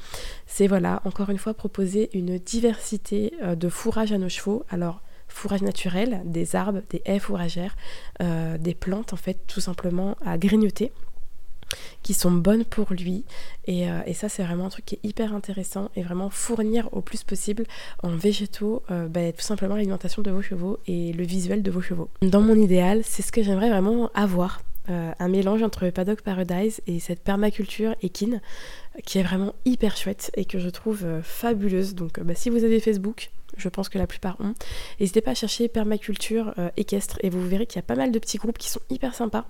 c'est 0.47 0.67
voilà, 0.67 1.03
encore 1.05 1.31
une 1.31 1.39
fois, 1.39 1.55
proposer 1.55 2.11
une 2.13 2.39
diversité 2.39 3.33
euh, 3.43 3.55
de 3.55 3.69
fourrage 3.69 4.13
à 4.13 4.19
nos 4.19 4.29
chevaux. 4.29 4.65
Alors, 4.71 5.03
fourrage 5.31 5.63
naturel, 5.63 6.23
des 6.25 6.57
arbres, 6.57 6.83
des 6.91 7.03
haies 7.05 7.19
fourragères, 7.19 7.77
euh, 8.23 8.59
des 8.59 8.75
plantes 8.75 9.13
en 9.13 9.17
fait 9.17 9.39
tout 9.47 9.61
simplement 9.61 10.17
à 10.25 10.39
grignoter 10.39 10.93
qui 12.03 12.15
sont 12.15 12.33
bonnes 12.33 12.65
pour 12.65 12.93
lui 12.93 13.25
et, 13.67 13.89
euh, 13.89 14.01
ça 14.13 14.29
c'est 14.29 14.43
vraiment 14.43 14.67
un 14.67 14.71
truc 14.71 14.87
qui 14.87 14.97
est 14.97 15.09
hyper 15.09 15.33
intéressant 15.35 15.89
et 15.95 16.03
vraiment 16.03 16.29
fournir 16.29 16.89
au 16.93 17.01
plus 17.01 17.23
possible 17.23 17.65
en 18.03 18.11
végétaux 18.17 18.83
bah, 18.89 19.31
tout 19.31 19.43
simplement 19.43 19.77
l'alimentation 19.77 20.21
de 20.23 20.33
vos 20.33 20.43
chevaux 20.43 20.81
et 20.89 21.13
le 21.13 21.23
visuel 21.23 21.63
de 21.63 21.71
vos 21.71 21.81
chevaux. 21.81 22.09
Dans 22.23 22.41
mon 22.41 22.57
idéal 22.57 23.03
c'est 23.05 23.23
ce 23.23 23.31
que 23.31 23.45
j'aimerais 23.45 23.71
vraiment 23.71 24.11
avoir 24.15 24.63
euh, 24.91 25.13
un 25.19 25.29
mélange 25.29 25.63
entre 25.63 25.89
Paddock 25.91 26.23
Paradise 26.23 26.81
et 26.87 26.99
cette 27.01 27.21
permaculture 27.21 27.95
équine 28.03 28.41
qui 29.05 29.19
est 29.19 29.23
vraiment 29.23 29.55
hyper 29.65 29.97
chouette 29.97 30.33
et 30.35 30.47
que 30.47 30.59
je 30.59 30.69
trouve 30.69 31.05
euh, 31.05 31.23
fabuleuse. 31.23 31.95
Donc 31.95 32.19
euh, 32.19 32.25
bah, 32.25 32.35
si 32.35 32.51
vous 32.51 32.65
avez 32.65 32.81
Facebook, 32.81 33.31
je 33.61 33.69
pense 33.69 33.89
que 33.89 33.99
la 33.99 34.07
plupart 34.07 34.37
ont, 34.41 34.55
n'hésitez 34.99 35.21
pas 35.21 35.33
à 35.33 35.35
chercher 35.35 35.69
permaculture 35.69 36.55
équestre 36.77 37.19
et 37.23 37.31
vous 37.31 37.47
verrez 37.47 37.67
qu'il 37.67 37.77
y 37.77 37.79
a 37.81 37.83
pas 37.83 37.95
mal 37.95 38.13
de 38.13 38.19
petits 38.19 38.39
groupes 38.39 38.59
qui 38.59 38.69
sont 38.69 38.81
hyper 38.91 39.15
sympas 39.15 39.47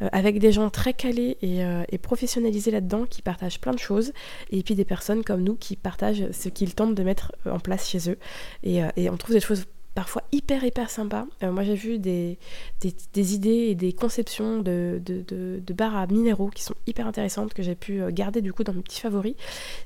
avec 0.00 0.38
des 0.38 0.52
gens 0.52 0.70
très 0.70 0.92
calés 0.92 1.36
et, 1.42 1.98
professionnalisés 1.98 2.70
là-dedans 2.70 3.06
qui 3.08 3.22
partagent 3.22 3.60
plein 3.60 3.72
de 3.72 3.78
choses 3.78 4.12
et 4.50 4.62
puis 4.62 4.74
des 4.74 4.84
personnes 4.84 5.24
comme 5.24 5.42
nous 5.42 5.56
qui 5.56 5.76
partagent 5.76 6.30
ce 6.32 6.48
qu'ils 6.48 6.74
tentent 6.74 6.94
de 6.94 7.02
mettre 7.02 7.32
en 7.46 7.58
place 7.58 7.88
chez 7.88 8.10
eux. 8.10 8.18
Et, 8.62 8.80
et 8.96 9.10
on 9.10 9.16
trouve 9.16 9.34
des 9.34 9.40
choses 9.40 9.64
parfois 9.94 10.22
hyper 10.32 10.64
hyper 10.64 10.90
sympa. 10.90 11.26
Euh, 11.42 11.52
moi 11.52 11.62
j'ai 11.62 11.74
vu 11.74 11.98
des, 11.98 12.38
idées 13.14 13.68
et 13.68 13.74
des 13.74 13.92
conceptions 13.92 14.58
de, 14.58 15.00
de, 15.04 15.62
à 15.80 16.06
minéraux 16.06 16.48
qui 16.48 16.62
sont 16.62 16.74
hyper 16.86 17.06
intéressantes 17.06 17.52
que 17.54 17.62
j'ai 17.62 17.74
pu 17.74 18.00
euh, 18.00 18.10
garder 18.10 18.40
du 18.40 18.52
coup 18.52 18.64
dans 18.64 18.72
mes 18.72 18.82
petits 18.82 19.00
favoris. 19.00 19.34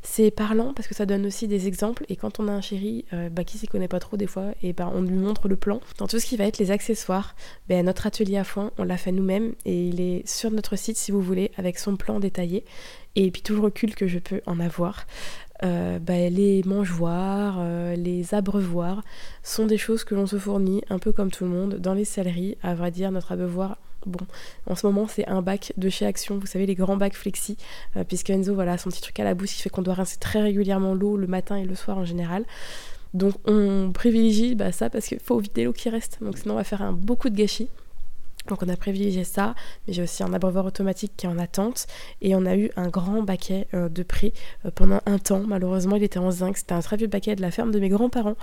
C'est 0.02 0.30
parlant 0.30 0.72
parce 0.74 0.88
que 0.88 0.94
ça 0.94 1.06
donne 1.06 1.26
aussi 1.26 1.48
des 1.48 1.66
exemples 1.66 2.04
et 2.08 2.16
quand 2.16 2.40
on 2.40 2.48
a 2.48 2.52
un 2.52 2.60
chéri 2.60 3.04
euh, 3.12 3.28
bah, 3.28 3.44
qui 3.44 3.58
s'y 3.58 3.66
connaît 3.66 3.88
pas 3.88 4.00
trop 4.00 4.16
des 4.16 4.26
fois 4.26 4.52
et 4.62 4.72
bah, 4.72 4.90
on 4.92 5.02
lui 5.02 5.16
montre 5.16 5.48
le 5.48 5.56
plan. 5.56 5.80
Dans 5.98 6.06
tout 6.06 6.18
ce 6.18 6.26
qui 6.26 6.36
va 6.36 6.44
être 6.44 6.58
les 6.58 6.70
accessoires, 6.70 7.34
ben 7.68 7.84
notre 7.84 8.06
atelier 8.06 8.38
à 8.38 8.44
foin 8.44 8.70
on 8.78 8.84
l'a 8.84 8.96
fait 8.96 9.12
nous-mêmes 9.12 9.54
et 9.64 9.88
il 9.88 10.00
est 10.00 10.26
sur 10.28 10.50
notre 10.50 10.76
site 10.76 10.96
si 10.96 11.10
vous 11.10 11.20
voulez 11.20 11.50
avec 11.56 11.78
son 11.78 11.96
plan 11.96 12.20
détaillé 12.20 12.64
et 13.16 13.30
puis 13.30 13.42
tout 13.42 13.54
le 13.54 13.60
recul 13.60 13.94
que 13.94 14.06
je 14.06 14.18
peux 14.18 14.40
en 14.46 14.60
avoir. 14.60 15.06
Euh, 15.64 15.98
bah, 15.98 16.28
les 16.28 16.62
mangeoires, 16.64 17.56
euh, 17.58 17.96
les 17.96 18.32
abreuvoirs 18.34 19.02
sont 19.42 19.66
des 19.66 19.78
choses 19.78 20.04
que 20.04 20.14
l'on 20.14 20.26
se 20.26 20.38
fournit 20.38 20.82
un 20.88 20.98
peu 20.98 21.12
comme 21.12 21.30
tout 21.30 21.44
le 21.44 21.50
monde 21.50 21.74
dans 21.76 21.94
les 21.94 22.04
selleries. 22.04 22.56
À 22.62 22.74
vrai 22.74 22.90
dire, 22.90 23.10
notre 23.10 23.32
abreuvoir, 23.32 23.78
bon, 24.06 24.24
en 24.66 24.76
ce 24.76 24.86
moment 24.86 25.08
c'est 25.08 25.26
un 25.26 25.42
bac 25.42 25.72
de 25.76 25.88
chez 25.88 26.06
Action, 26.06 26.38
vous 26.38 26.46
savez, 26.46 26.66
les 26.66 26.76
grands 26.76 26.96
bacs 26.96 27.14
flexi, 27.14 27.56
euh, 27.96 28.04
puisque 28.04 28.30
Enzo, 28.30 28.54
voilà, 28.54 28.78
son 28.78 28.90
petit 28.90 29.02
truc 29.02 29.18
à 29.18 29.24
la 29.24 29.34
bouche 29.34 29.56
qui 29.56 29.62
fait 29.62 29.70
qu'on 29.70 29.82
doit 29.82 29.94
rincer 29.94 30.18
très 30.18 30.40
régulièrement 30.40 30.94
l'eau 30.94 31.16
le 31.16 31.26
matin 31.26 31.56
et 31.56 31.64
le 31.64 31.74
soir 31.74 31.98
en 31.98 32.04
général. 32.04 32.44
Donc 33.14 33.34
on 33.46 33.90
privilégie 33.92 34.54
bah, 34.54 34.70
ça 34.70 34.90
parce 34.90 35.06
qu'il 35.06 35.18
faut 35.18 35.38
vider 35.38 35.64
l'eau 35.64 35.72
qui 35.72 35.88
reste, 35.88 36.18
donc 36.20 36.38
sinon 36.38 36.54
on 36.54 36.58
va 36.58 36.64
faire 36.64 36.82
un, 36.82 36.92
beaucoup 36.92 37.30
de 37.30 37.36
gâchis. 37.36 37.68
Donc 38.48 38.62
on 38.62 38.68
a 38.68 38.76
privilégié 38.76 39.24
ça, 39.24 39.54
mais 39.86 39.92
j'ai 39.92 40.02
aussi 40.02 40.22
un 40.22 40.32
abreuvoir 40.32 40.64
automatique 40.64 41.12
qui 41.16 41.26
est 41.26 41.28
en 41.28 41.38
attente. 41.38 41.86
Et 42.22 42.34
on 42.34 42.44
a 42.46 42.56
eu 42.56 42.70
un 42.76 42.88
grand 42.88 43.22
baquet 43.22 43.68
euh, 43.74 43.88
de 43.88 44.02
prix 44.02 44.32
euh, 44.64 44.70
pendant 44.74 45.00
un 45.06 45.18
temps. 45.18 45.42
Malheureusement, 45.46 45.96
il 45.96 46.02
était 46.02 46.18
en 46.18 46.30
zinc. 46.30 46.56
C'était 46.56 46.72
un 46.72 46.80
très 46.80 46.96
vieux 46.96 47.06
baquet 47.06 47.36
de 47.36 47.42
la 47.42 47.50
ferme 47.50 47.70
de 47.70 47.80
mes 47.80 47.88
grands-parents. 47.88 48.36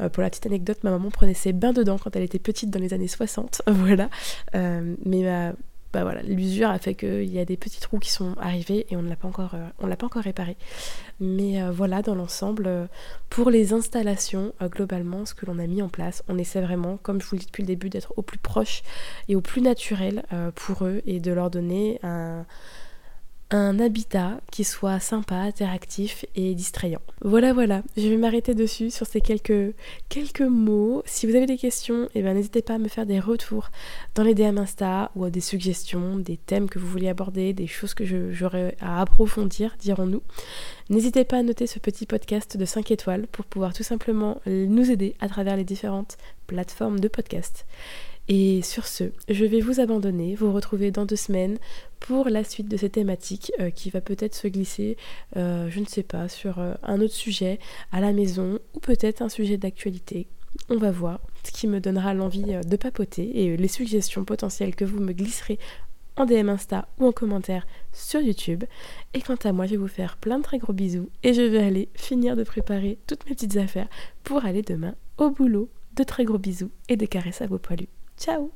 Euh, 0.00 0.08
pour 0.08 0.22
la 0.22 0.30
petite 0.30 0.46
anecdote, 0.46 0.78
ma 0.82 0.90
maman 0.90 1.10
prenait 1.10 1.34
ses 1.34 1.52
bains 1.52 1.72
dedans 1.72 1.98
quand 1.98 2.14
elle 2.16 2.22
était 2.22 2.38
petite 2.38 2.70
dans 2.70 2.80
les 2.80 2.94
années 2.94 3.08
60. 3.08 3.62
voilà. 3.66 4.08
mais 4.52 5.22
ma 5.22 5.52
bah 5.92 6.04
l'usure 6.22 6.70
a 6.70 6.78
fait 6.78 6.94
qu'il 6.94 7.30
y 7.30 7.38
a 7.38 7.44
des 7.44 7.56
petits 7.56 7.80
trous 7.80 7.98
qui 7.98 8.10
sont 8.10 8.34
arrivés 8.40 8.86
et 8.90 8.96
on 8.96 9.02
ne 9.02 9.08
l'a 9.08 9.16
pas 9.16 9.28
encore, 9.28 9.54
euh, 9.54 9.86
l'a 9.86 9.96
pas 9.96 10.06
encore 10.06 10.22
réparé. 10.22 10.56
Mais 11.20 11.62
euh, 11.62 11.70
voilà, 11.70 12.02
dans 12.02 12.14
l'ensemble, 12.14 12.64
euh, 12.66 12.86
pour 13.28 13.50
les 13.50 13.72
installations, 13.72 14.54
globalement, 14.62 15.26
ce 15.26 15.34
que 15.34 15.46
l'on 15.46 15.58
a 15.58 15.66
mis 15.66 15.82
en 15.82 15.88
place, 15.88 16.22
on 16.28 16.38
essaie 16.38 16.60
vraiment, 16.60 16.96
comme 16.96 17.20
je 17.20 17.26
vous 17.26 17.36
le 17.36 17.40
dis 17.40 17.46
depuis 17.46 17.62
le 17.62 17.66
début, 17.66 17.90
d'être 17.90 18.14
au 18.16 18.22
plus 18.22 18.38
proche 18.38 18.82
et 19.28 19.36
au 19.36 19.40
plus 19.40 19.60
naturel 19.60 20.24
pour 20.54 20.84
eux 20.84 21.02
et 21.06 21.20
de 21.20 21.32
leur 21.32 21.50
donner 21.50 21.98
un 22.02 22.44
un 23.52 23.78
habitat 23.78 24.40
qui 24.50 24.64
soit 24.64 24.98
sympa, 24.98 25.36
interactif 25.36 26.24
et 26.34 26.54
distrayant. 26.54 27.02
Voilà, 27.20 27.52
voilà, 27.52 27.82
je 27.96 28.08
vais 28.08 28.16
m'arrêter 28.16 28.54
dessus 28.54 28.90
sur 28.90 29.06
ces 29.06 29.20
quelques, 29.20 29.74
quelques 30.08 30.40
mots. 30.40 31.02
Si 31.04 31.26
vous 31.26 31.36
avez 31.36 31.46
des 31.46 31.58
questions, 31.58 32.08
eh 32.14 32.22
ben, 32.22 32.34
n'hésitez 32.34 32.62
pas 32.62 32.74
à 32.74 32.78
me 32.78 32.88
faire 32.88 33.04
des 33.04 33.20
retours 33.20 33.70
dans 34.14 34.22
les 34.22 34.34
DM 34.34 34.58
Insta 34.58 35.10
ou 35.16 35.24
à 35.24 35.30
des 35.30 35.40
suggestions, 35.40 36.16
des 36.16 36.38
thèmes 36.38 36.68
que 36.68 36.78
vous 36.78 36.86
voulez 36.86 37.08
aborder, 37.08 37.52
des 37.52 37.66
choses 37.66 37.94
que 37.94 38.04
j'aurais 38.32 38.76
à 38.80 39.00
approfondir, 39.02 39.76
dirons-nous. 39.78 40.22
N'hésitez 40.88 41.24
pas 41.24 41.38
à 41.38 41.42
noter 41.42 41.66
ce 41.66 41.78
petit 41.78 42.06
podcast 42.06 42.56
de 42.56 42.64
5 42.64 42.90
étoiles 42.90 43.26
pour 43.26 43.44
pouvoir 43.44 43.74
tout 43.74 43.82
simplement 43.82 44.40
nous 44.46 44.90
aider 44.90 45.14
à 45.20 45.28
travers 45.28 45.56
les 45.56 45.64
différentes 45.64 46.16
plateformes 46.46 47.00
de 47.00 47.08
podcast. 47.08 47.66
Et 48.34 48.62
sur 48.62 48.86
ce, 48.86 49.04
je 49.28 49.44
vais 49.44 49.60
vous 49.60 49.78
abandonner, 49.78 50.34
vous 50.34 50.54
retrouver 50.54 50.90
dans 50.90 51.04
deux 51.04 51.16
semaines 51.16 51.58
pour 52.00 52.30
la 52.30 52.44
suite 52.44 52.66
de 52.66 52.78
cette 52.78 52.92
thématique 52.92 53.52
euh, 53.60 53.68
qui 53.68 53.90
va 53.90 54.00
peut-être 54.00 54.34
se 54.34 54.48
glisser, 54.48 54.96
euh, 55.36 55.68
je 55.68 55.80
ne 55.80 55.84
sais 55.84 56.02
pas, 56.02 56.30
sur 56.30 56.58
euh, 56.58 56.72
un 56.82 57.02
autre 57.02 57.12
sujet 57.12 57.58
à 57.92 58.00
la 58.00 58.14
maison 58.14 58.58
ou 58.72 58.80
peut-être 58.80 59.20
un 59.20 59.28
sujet 59.28 59.58
d'actualité. 59.58 60.28
On 60.70 60.78
va 60.78 60.90
voir 60.90 61.20
ce 61.44 61.52
qui 61.52 61.66
me 61.66 61.78
donnera 61.78 62.14
l'envie 62.14 62.56
de 62.66 62.76
papoter 62.76 63.42
et 63.42 63.54
les 63.58 63.68
suggestions 63.68 64.24
potentielles 64.24 64.74
que 64.74 64.86
vous 64.86 64.98
me 64.98 65.12
glisserez 65.12 65.58
en 66.16 66.24
DM 66.24 66.48
Insta 66.48 66.88
ou 66.98 67.08
en 67.08 67.12
commentaire 67.12 67.66
sur 67.92 68.22
YouTube. 68.22 68.64
Et 69.12 69.20
quant 69.20 69.36
à 69.44 69.52
moi, 69.52 69.66
je 69.66 69.72
vais 69.72 69.76
vous 69.76 69.88
faire 69.88 70.16
plein 70.16 70.38
de 70.38 70.42
très 70.42 70.56
gros 70.56 70.72
bisous 70.72 71.10
et 71.22 71.34
je 71.34 71.42
vais 71.42 71.62
aller 71.62 71.90
finir 71.92 72.34
de 72.34 72.44
préparer 72.44 72.96
toutes 73.06 73.26
mes 73.26 73.34
petites 73.34 73.58
affaires 73.58 73.88
pour 74.24 74.46
aller 74.46 74.62
demain 74.62 74.94
au 75.18 75.28
boulot. 75.28 75.68
De 75.96 76.04
très 76.04 76.24
gros 76.24 76.38
bisous 76.38 76.70
et 76.88 76.96
des 76.96 77.06
caresses 77.06 77.42
à 77.42 77.46
vos 77.46 77.58
poilus. 77.58 77.88
Ciao. 78.22 78.52